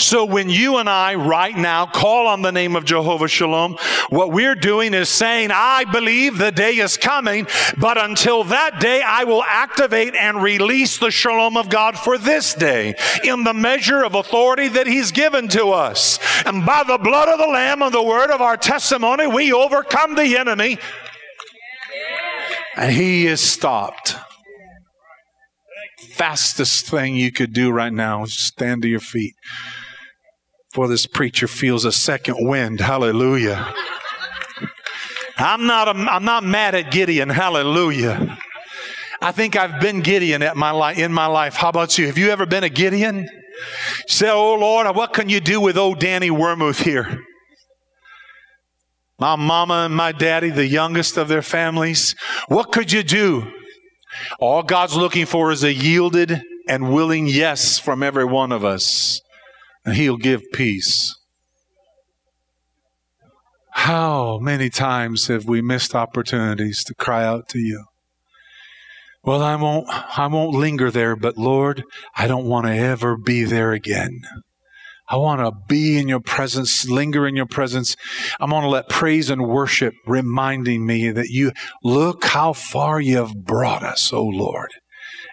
So 0.00 0.24
when 0.24 0.48
you 0.48 0.78
and 0.78 0.88
I 0.88 1.14
right 1.14 1.54
now 1.54 1.84
call 1.84 2.26
on 2.26 2.40
the 2.40 2.50
name 2.50 2.74
of 2.74 2.86
Jehovah 2.86 3.28
Shalom, 3.28 3.76
what 4.08 4.32
we're 4.32 4.54
doing 4.54 4.94
is 4.94 5.10
saying, 5.10 5.50
I 5.52 5.84
believe 5.84 6.38
the 6.38 6.50
day 6.50 6.76
is 6.76 6.96
coming, 6.96 7.46
but 7.76 7.98
until 7.98 8.44
that 8.44 8.80
day, 8.80 9.02
I 9.02 9.24
will 9.24 9.42
activate 9.42 10.14
and 10.14 10.42
release 10.42 10.96
the 10.96 11.10
Shalom 11.10 11.58
of 11.58 11.68
God 11.68 11.98
for 11.98 12.16
this 12.16 12.54
day 12.54 12.94
in 13.24 13.44
the 13.44 13.52
measure 13.52 14.02
of 14.02 14.14
authority 14.14 14.68
that 14.68 14.86
He's 14.86 15.12
given 15.12 15.48
to 15.48 15.66
us. 15.68 16.18
And 16.46 16.64
by 16.64 16.82
the 16.82 16.98
blood 16.98 17.28
of 17.28 17.38
the 17.38 17.46
Lamb 17.46 17.82
and 17.82 17.92
the 17.92 18.02
word 18.02 18.30
of 18.30 18.40
our 18.40 18.56
testimony, 18.56 19.26
we 19.26 19.52
overcome 19.52 20.14
the 20.14 20.38
enemy. 20.38 20.78
And 22.74 22.90
He 22.90 23.26
is 23.26 23.42
stopped 23.42 24.16
fastest 26.20 26.86
thing 26.86 27.14
you 27.16 27.32
could 27.32 27.52
do 27.52 27.70
right 27.70 27.92
now 27.92 28.24
is 28.24 28.34
stand 28.34 28.82
to 28.82 28.88
your 28.88 29.00
feet 29.00 29.34
for 30.72 30.86
this 30.86 31.06
preacher 31.06 31.48
feels 31.48 31.84
a 31.84 31.92
second 31.92 32.36
wind. 32.38 32.80
Hallelujah. 32.80 33.74
I'm 35.36 35.66
not, 35.66 35.88
a, 35.88 35.98
I'm 35.98 36.24
not 36.24 36.44
mad 36.44 36.74
at 36.74 36.92
Gideon. 36.92 37.28
Hallelujah. 37.28 38.38
I 39.20 39.32
think 39.32 39.56
I've 39.56 39.80
been 39.80 40.00
Gideon 40.00 40.42
at 40.42 40.56
my 40.56 40.70
li- 40.70 41.02
in 41.02 41.12
my 41.12 41.26
life. 41.26 41.54
How 41.54 41.70
about 41.70 41.98
you? 41.98 42.06
Have 42.06 42.18
you 42.18 42.30
ever 42.30 42.46
been 42.46 42.64
a 42.64 42.68
Gideon? 42.68 43.28
say, 44.06 44.30
Oh 44.30 44.54
Lord, 44.54 44.94
what 44.94 45.12
can 45.12 45.28
you 45.28 45.40
do 45.40 45.60
with 45.60 45.76
old 45.76 45.98
Danny 45.98 46.30
Wermuth 46.30 46.82
here? 46.82 47.24
My 49.18 49.36
mama 49.36 49.84
and 49.84 49.94
my 49.94 50.12
daddy, 50.12 50.48
the 50.48 50.66
youngest 50.66 51.18
of 51.18 51.28
their 51.28 51.42
families. 51.42 52.14
What 52.48 52.72
could 52.72 52.90
you 52.90 53.02
do? 53.02 53.52
All 54.38 54.62
God's 54.62 54.96
looking 54.96 55.26
for 55.26 55.52
is 55.52 55.62
a 55.62 55.72
yielded 55.72 56.42
and 56.66 56.92
willing 56.92 57.26
yes 57.26 57.78
from 57.78 58.02
every 58.02 58.24
one 58.24 58.52
of 58.52 58.64
us 58.64 59.20
and 59.84 59.94
He'll 59.94 60.16
give 60.16 60.42
peace. 60.52 61.14
How 63.72 64.38
many 64.38 64.68
times 64.68 65.28
have 65.28 65.46
we 65.46 65.62
missed 65.62 65.94
opportunities 65.94 66.84
to 66.84 66.94
cry 66.94 67.24
out 67.24 67.48
to 67.50 67.58
you? 67.58 67.84
Well, 69.22 69.42
I 69.42 69.56
won't, 69.56 69.86
I 70.18 70.26
won't 70.26 70.54
linger 70.54 70.90
there, 70.90 71.14
but 71.14 71.36
Lord, 71.36 71.84
I 72.16 72.26
don't 72.26 72.46
want 72.46 72.66
to 72.66 72.72
ever 72.72 73.16
be 73.16 73.44
there 73.44 73.72
again. 73.72 74.20
I 75.10 75.16
want 75.16 75.40
to 75.40 75.52
be 75.68 75.98
in 75.98 76.08
your 76.08 76.20
presence, 76.20 76.88
linger 76.88 77.26
in 77.26 77.34
your 77.34 77.46
presence. 77.46 77.96
I'm 78.38 78.50
going 78.50 78.62
to 78.62 78.68
let 78.68 78.88
praise 78.88 79.28
and 79.28 79.48
worship 79.48 79.92
reminding 80.06 80.86
me 80.86 81.10
that 81.10 81.28
you 81.28 81.50
look 81.82 82.24
how 82.24 82.52
far 82.52 83.00
you've 83.00 83.34
brought 83.34 83.82
us, 83.82 84.12
oh 84.12 84.24
Lord. 84.24 84.70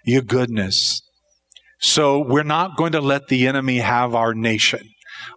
Your 0.03 0.23
goodness, 0.23 1.01
so 1.79 2.19
we're 2.19 2.43
not 2.43 2.77
going 2.77 2.93
to 2.93 3.01
let 3.01 3.27
the 3.27 3.47
enemy 3.47 3.77
have 3.77 4.15
our 4.15 4.33
nation. 4.33 4.89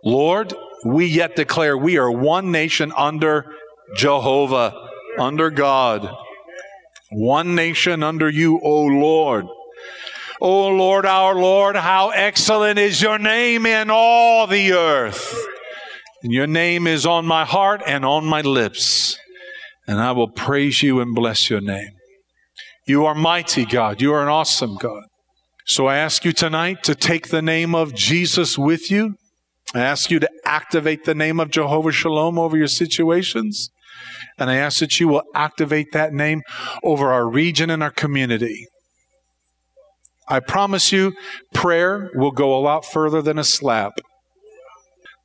Lord, 0.04 0.54
we 0.84 1.06
yet 1.06 1.36
declare 1.36 1.76
we 1.76 1.98
are 1.98 2.10
one 2.10 2.50
nation 2.50 2.92
under 2.96 3.52
Jehovah, 3.96 4.88
under 5.18 5.50
God. 5.50 6.10
One 7.10 7.54
nation 7.54 8.02
under 8.02 8.30
you, 8.30 8.60
O 8.62 8.84
Lord. 8.84 9.46
O 10.40 10.68
Lord, 10.68 11.04
our 11.04 11.34
Lord, 11.34 11.76
how 11.76 12.10
excellent 12.10 12.78
is 12.78 13.02
your 13.02 13.18
name 13.18 13.66
in 13.66 13.90
all 13.90 14.46
the 14.46 14.72
earth. 14.72 15.36
And 16.22 16.32
your 16.32 16.46
name 16.46 16.86
is 16.86 17.04
on 17.04 17.26
my 17.26 17.44
heart 17.44 17.82
and 17.86 18.04
on 18.04 18.24
my 18.24 18.40
lips. 18.40 19.18
And 19.86 20.00
I 20.00 20.12
will 20.12 20.28
praise 20.28 20.82
you 20.82 21.00
and 21.00 21.14
bless 21.14 21.50
your 21.50 21.60
name. 21.60 21.90
You 22.86 23.04
are 23.06 23.14
mighty 23.14 23.66
God. 23.66 24.00
You 24.00 24.14
are 24.14 24.22
an 24.22 24.28
awesome 24.28 24.76
God. 24.76 25.02
So 25.70 25.86
I 25.86 25.98
ask 25.98 26.24
you 26.24 26.32
tonight 26.32 26.82
to 26.82 26.96
take 26.96 27.28
the 27.28 27.40
name 27.40 27.76
of 27.76 27.94
Jesus 27.94 28.58
with 28.58 28.90
you. 28.90 29.14
I 29.72 29.78
ask 29.78 30.10
you 30.10 30.18
to 30.18 30.28
activate 30.44 31.04
the 31.04 31.14
name 31.14 31.38
of 31.38 31.52
Jehovah 31.52 31.92
Shalom 31.92 32.40
over 32.40 32.56
your 32.56 32.66
situations. 32.66 33.70
And 34.36 34.50
I 34.50 34.56
ask 34.56 34.80
that 34.80 34.98
you 34.98 35.06
will 35.06 35.22
activate 35.32 35.92
that 35.92 36.12
name 36.12 36.42
over 36.82 37.12
our 37.12 37.30
region 37.30 37.70
and 37.70 37.84
our 37.84 37.92
community. 37.92 38.66
I 40.26 40.40
promise 40.40 40.90
you, 40.90 41.12
prayer 41.54 42.10
will 42.14 42.32
go 42.32 42.52
a 42.52 42.58
lot 42.58 42.84
further 42.84 43.22
than 43.22 43.38
a 43.38 43.44
slap. 43.44 43.92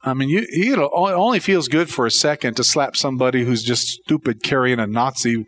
I 0.05 0.13
mean, 0.13 0.29
you, 0.29 0.45
you 0.51 0.75
know, 0.75 0.85
it 0.85 1.13
only 1.13 1.39
feels 1.39 1.67
good 1.67 1.89
for 1.89 2.05
a 2.05 2.11
second 2.11 2.55
to 2.57 2.63
slap 2.63 2.95
somebody 2.95 3.43
who's 3.43 3.63
just 3.63 3.87
stupid 3.87 4.43
carrying 4.43 4.79
a 4.79 4.85
Nazi 4.85 5.45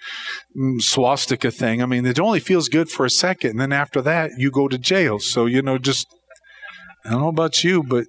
mm, 0.57 0.81
swastika 0.81 1.51
thing. 1.51 1.83
I 1.83 1.85
mean, 1.85 2.07
it 2.07 2.19
only 2.19 2.39
feels 2.39 2.67
good 2.67 2.89
for 2.89 3.05
a 3.05 3.09
second. 3.09 3.51
And 3.51 3.59
then 3.59 3.71
after 3.71 4.01
that, 4.01 4.31
you 4.37 4.49
go 4.49 4.67
to 4.67 4.79
jail. 4.79 5.19
So, 5.19 5.45
you 5.45 5.61
know, 5.61 5.77
just, 5.77 6.07
I 7.05 7.11
don't 7.11 7.21
know 7.21 7.27
about 7.27 7.63
you, 7.63 7.83
but 7.83 8.07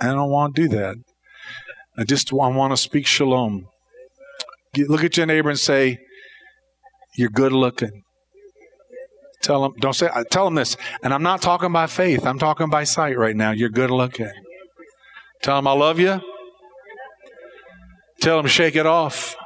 I 0.00 0.06
don't 0.06 0.30
want 0.30 0.56
to 0.56 0.62
do 0.62 0.68
that. 0.68 0.96
I 1.98 2.04
just 2.04 2.32
I 2.32 2.48
want 2.48 2.72
to 2.72 2.76
speak 2.76 3.06
shalom. 3.06 3.66
Look 4.76 5.04
at 5.04 5.16
your 5.16 5.26
neighbor 5.26 5.48
and 5.48 5.58
say, 5.58 5.98
"You're 7.16 7.30
good 7.30 7.52
looking." 7.52 8.02
Tell 9.42 9.62
them, 9.62 9.72
don't 9.80 9.94
say, 9.94 10.08
tell 10.30 10.46
them 10.46 10.56
this. 10.56 10.76
And 11.02 11.14
I'm 11.14 11.22
not 11.22 11.40
talking 11.40 11.72
by 11.72 11.86
faith. 11.86 12.26
I'm 12.26 12.38
talking 12.38 12.68
by 12.68 12.84
sight 12.84 13.16
right 13.16 13.36
now. 13.36 13.52
You're 13.52 13.68
good 13.68 13.90
looking. 13.90 14.32
Tell 15.42 15.56
them 15.56 15.66
I 15.66 15.72
love 15.72 15.98
you. 15.98 16.20
Tell 18.20 18.38
them 18.38 18.46
shake 18.46 18.76
it 18.76 18.86
off. 18.86 19.36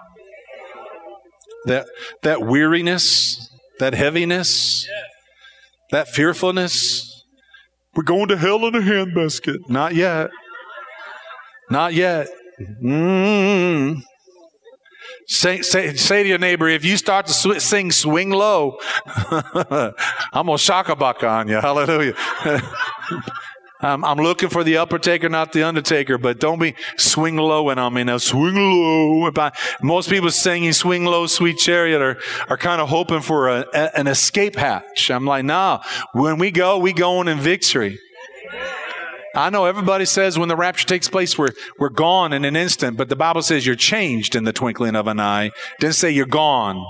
That 1.67 1.87
that 2.23 2.43
weariness, 2.43 3.51
that 3.79 3.95
heaviness, 3.95 4.89
that 5.91 6.09
fearfulness. 6.09 7.25
We're 7.95 8.05
going 8.05 8.29
to 8.29 8.37
hell 8.37 8.65
in 8.67 8.75
a 8.77 8.81
handbasket. 8.81 9.69
Not 9.69 9.95
yet. 9.95 10.31
Not 11.71 11.93
yet. 11.93 12.29
Mm. 12.83 14.03
Say, 15.27 15.63
say, 15.63 15.95
say 15.95 16.23
to 16.23 16.29
your 16.29 16.39
neighbor, 16.39 16.69
if 16.69 16.85
you 16.85 16.97
start 16.97 17.27
to 17.27 17.33
sw- 17.33 17.63
sing 17.63 17.93
swing 17.93 18.31
low, 18.31 18.79
I'm 19.07 20.47
going 20.47 20.59
to 20.59 20.59
shock 20.59 20.89
a 20.89 20.97
buck 20.97 21.23
on 21.23 21.49
you. 21.49 21.61
Hallelujah. 21.61 22.15
I'm, 23.83 24.05
I'm, 24.05 24.19
looking 24.19 24.51
for 24.51 24.63
the 24.63 24.77
upper 24.77 24.99
taker, 24.99 25.29
not 25.29 25.53
the 25.53 25.63
undertaker, 25.63 26.19
but 26.19 26.39
don't 26.39 26.59
be 26.59 26.75
swing 26.97 27.37
low 27.37 27.71
and 27.71 27.81
on 27.81 27.95
me 27.95 28.05
now. 28.05 28.19
Swing 28.19 28.55
low. 28.55 29.31
Most 29.83 30.11
people 30.11 30.31
singing 30.31 30.73
swing 30.73 31.05
low, 31.05 31.27
sweet 31.27 31.59
chariot 31.59 32.03
are, 32.03 32.19
are 32.49 32.59
kind 32.59 32.81
of 32.81 32.89
hoping 32.89 33.23
for 33.23 33.49
a, 33.49 33.67
a, 33.73 33.99
an 33.99 34.07
escape 34.07 34.57
hatch. 34.57 35.11
I'm 35.11 35.25
like, 35.25 35.45
nah, 35.45 35.83
when 36.13 36.39
we 36.39 36.51
go, 36.51 36.79
we 36.79 36.93
going 36.93 37.29
in 37.29 37.39
victory. 37.39 37.99
I 39.35 39.49
know 39.51 39.65
everybody 39.65 40.05
says 40.07 40.39
when 40.39 40.49
the 40.49 40.57
rapture 40.57 40.87
takes 40.87 41.09
place, 41.09 41.39
we're, 41.39 41.51
we're 41.79 41.89
gone 41.89 42.33
in 42.33 42.45
an 42.45 42.57
instant, 42.57 42.97
but 42.97 43.09
the 43.09 43.17
Bible 43.17 43.43
says 43.43 43.65
you're 43.65 43.77
changed 43.77 44.35
in 44.35 44.45
the 44.45 44.53
twinkling 44.53 44.97
of 44.97 45.07
an 45.07 45.21
eye. 45.21 45.53
Didn't 45.79 45.95
say 45.95 46.11
you're 46.11 46.27
gone. 46.27 46.85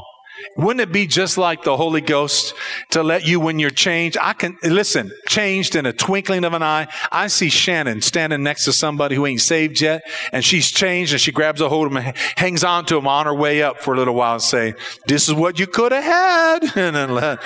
Wouldn't 0.57 0.81
it 0.81 0.92
be 0.92 1.07
just 1.07 1.38
like 1.38 1.62
the 1.62 1.76
Holy 1.76 2.00
Ghost 2.00 2.55
to 2.90 3.03
let 3.03 3.26
you 3.26 3.40
when 3.40 3.59
you're 3.59 3.70
changed? 3.70 4.16
I 4.20 4.33
can, 4.33 4.57
listen, 4.62 5.12
changed 5.26 5.76
in 5.76 5.87
a 5.87 5.92
twinkling 5.92 6.44
of 6.44 6.53
an 6.53 6.62
eye. 6.62 6.88
I 7.11 7.29
see 7.29 7.48
Shannon 7.48 8.03
standing 8.03 8.42
next 8.42 8.64
to 8.64 8.72
somebody 8.72 9.16
who 9.16 9.26
ain't 9.26 9.40
saved 9.40 9.81
yet, 9.81 10.03
and 10.33 10.44
she's 10.44 10.70
changed 10.70 11.12
and 11.12 11.20
she 11.20 11.33
grabs 11.33 11.61
a 11.61 11.68
hold 11.68 11.87
of 11.87 12.03
him, 12.03 12.14
hangs 12.37 12.64
on 12.64 12.87
to 12.87 12.96
him 12.96 13.07
on 13.07 13.26
her 13.26 13.35
way 13.35 13.62
up 13.62 13.81
for 13.81 13.94
a 13.94 13.96
little 13.96 14.14
while 14.14 14.35
and 14.35 14.42
say, 14.42 14.74
this 15.07 15.29
is 15.29 15.35
what 15.35 15.59
you 15.59 15.66
could 15.66 15.92
have 15.92 16.05
had. 16.05 17.37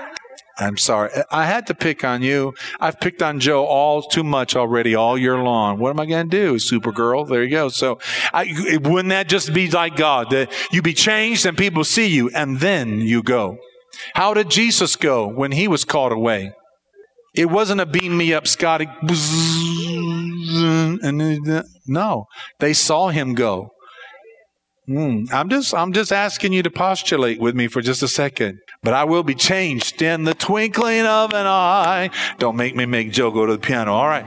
I'm 0.60 0.76
sorry. 0.76 1.10
I 1.30 1.46
had 1.46 1.66
to 1.68 1.74
pick 1.74 2.04
on 2.04 2.22
you. 2.22 2.54
I've 2.78 3.00
picked 3.00 3.22
on 3.22 3.40
Joe 3.40 3.64
all 3.64 4.02
too 4.02 4.22
much 4.22 4.54
already 4.54 4.94
all 4.94 5.16
year 5.16 5.38
long. 5.38 5.78
What 5.78 5.90
am 5.90 6.00
I 6.00 6.06
going 6.06 6.28
to 6.28 6.36
do, 6.36 6.54
Supergirl? 6.56 7.26
There 7.26 7.42
you 7.42 7.50
go. 7.50 7.68
So 7.70 7.98
I, 8.32 8.78
wouldn't 8.82 9.08
that 9.08 9.28
just 9.28 9.54
be 9.54 9.70
like 9.70 9.96
God 9.96 10.30
that 10.30 10.52
you 10.70 10.82
be 10.82 10.92
changed 10.92 11.46
and 11.46 11.56
people 11.56 11.84
see 11.84 12.08
you 12.08 12.28
and 12.34 12.60
then 12.60 13.00
you 13.00 13.22
go? 13.22 13.58
How 14.14 14.34
did 14.34 14.50
Jesus 14.50 14.96
go 14.96 15.26
when 15.26 15.52
he 15.52 15.66
was 15.66 15.84
called 15.84 16.12
away? 16.12 16.52
It 17.34 17.46
wasn't 17.46 17.80
a 17.80 17.86
beam 17.86 18.16
me 18.16 18.34
up, 18.34 18.46
Scotty. 18.46 18.86
No, 21.86 22.26
they 22.58 22.72
saw 22.72 23.08
him 23.08 23.34
go. 23.34 23.70
Mm, 24.90 25.32
I'm 25.32 25.48
just 25.48 25.72
I'm 25.72 25.92
just 25.92 26.10
asking 26.10 26.52
you 26.52 26.64
to 26.64 26.70
postulate 26.70 27.40
with 27.40 27.54
me 27.54 27.68
for 27.68 27.80
just 27.80 28.02
a 28.02 28.08
second. 28.08 28.58
But 28.82 28.92
I 28.92 29.04
will 29.04 29.22
be 29.22 29.36
changed 29.36 30.02
in 30.02 30.24
the 30.24 30.34
twinkling 30.34 31.06
of 31.06 31.32
an 31.32 31.46
eye. 31.46 32.10
Don't 32.38 32.56
make 32.56 32.74
me 32.74 32.86
make 32.86 33.12
Joe 33.12 33.30
go 33.30 33.46
to 33.46 33.52
the 33.52 33.58
piano. 33.58 33.92
All 33.92 34.08
right. 34.08 34.26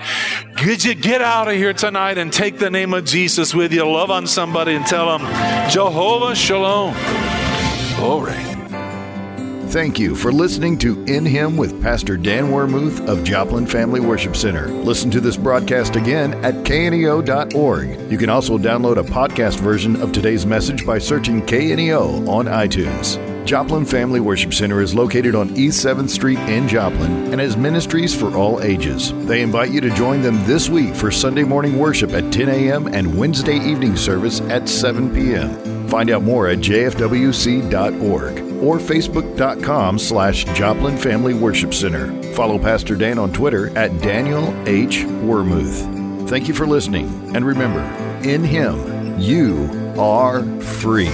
Could 0.55 0.85
you 0.85 0.95
get 0.95 1.21
out 1.21 1.49
of 1.49 1.55
here 1.55 1.73
tonight 1.73 2.17
and 2.17 2.31
take 2.31 2.59
the 2.59 2.69
name 2.69 2.93
of 2.93 3.03
Jesus 3.03 3.53
with 3.53 3.73
you? 3.73 3.83
Love 3.83 4.09
on 4.09 4.25
somebody 4.25 4.73
and 4.75 4.85
tell 4.85 5.17
them, 5.17 5.27
Jehovah 5.69 6.33
Shalom. 6.33 6.95
Glory. 7.97 8.62
Thank 9.73 9.97
you 9.97 10.15
for 10.15 10.31
listening 10.31 10.77
to 10.77 11.03
In 11.05 11.25
Him 11.25 11.57
with 11.57 11.81
Pastor 11.81 12.15
Dan 12.15 12.49
Wermuth 12.49 13.07
of 13.07 13.23
Joplin 13.23 13.65
Family 13.65 13.99
Worship 13.99 14.35
Center. 14.35 14.67
Listen 14.67 15.09
to 15.09 15.19
this 15.19 15.35
broadcast 15.35 15.95
again 15.95 16.35
at 16.45 16.63
kneo.org. 16.63 18.11
You 18.11 18.17
can 18.19 18.29
also 18.29 18.59
download 18.59 18.97
a 18.97 19.03
podcast 19.03 19.59
version 19.59 19.99
of 19.99 20.11
today's 20.11 20.45
message 20.45 20.85
by 20.85 20.99
searching 20.99 21.41
KNEO 21.41 22.29
on 22.29 22.45
iTunes. 22.45 23.17
Joplin 23.47 23.83
Family 23.83 24.19
Worship 24.19 24.53
Center 24.53 24.79
is 24.79 24.93
located 24.93 25.33
on 25.33 25.57
East 25.57 25.83
7th 25.83 26.11
Street 26.11 26.37
in 26.41 26.67
Joplin 26.67 27.31
and 27.31 27.41
has 27.41 27.57
ministries 27.57 28.13
for 28.13 28.31
all 28.35 28.61
ages. 28.61 29.11
They 29.25 29.41
invite 29.41 29.71
you 29.71 29.81
to 29.81 29.89
join 29.95 30.21
them 30.21 30.35
this 30.45 30.69
week 30.69 30.93
for 30.93 31.09
Sunday 31.09 31.43
morning 31.43 31.79
worship 31.79 32.11
at 32.11 32.31
10 32.31 32.47
a.m. 32.47 32.85
and 32.85 33.17
Wednesday 33.17 33.57
evening 33.57 33.97
service 33.97 34.39
at 34.41 34.69
7 34.69 35.11
p.m. 35.15 35.87
Find 35.89 36.11
out 36.11 36.21
more 36.21 36.47
at 36.47 36.59
jfwc.org 36.59 38.52
or 38.63 38.77
facebook.com 38.77 39.99
slash 39.99 40.45
Joplin 40.55 40.97
Family 40.97 41.33
Worship 41.33 41.73
Center. 41.73 42.11
Follow 42.33 42.57
Pastor 42.57 42.95
Dan 42.95 43.19
on 43.19 43.31
Twitter 43.33 43.75
at 43.77 44.01
Daniel 44.01 44.53
H. 44.67 44.99
Wermuth. 45.03 46.29
Thank 46.29 46.47
you 46.47 46.53
for 46.53 46.65
listening, 46.65 47.07
and 47.35 47.45
remember, 47.45 47.81
in 48.27 48.43
Him, 48.43 49.19
you 49.19 49.69
are 49.99 50.43
free. 50.61 51.11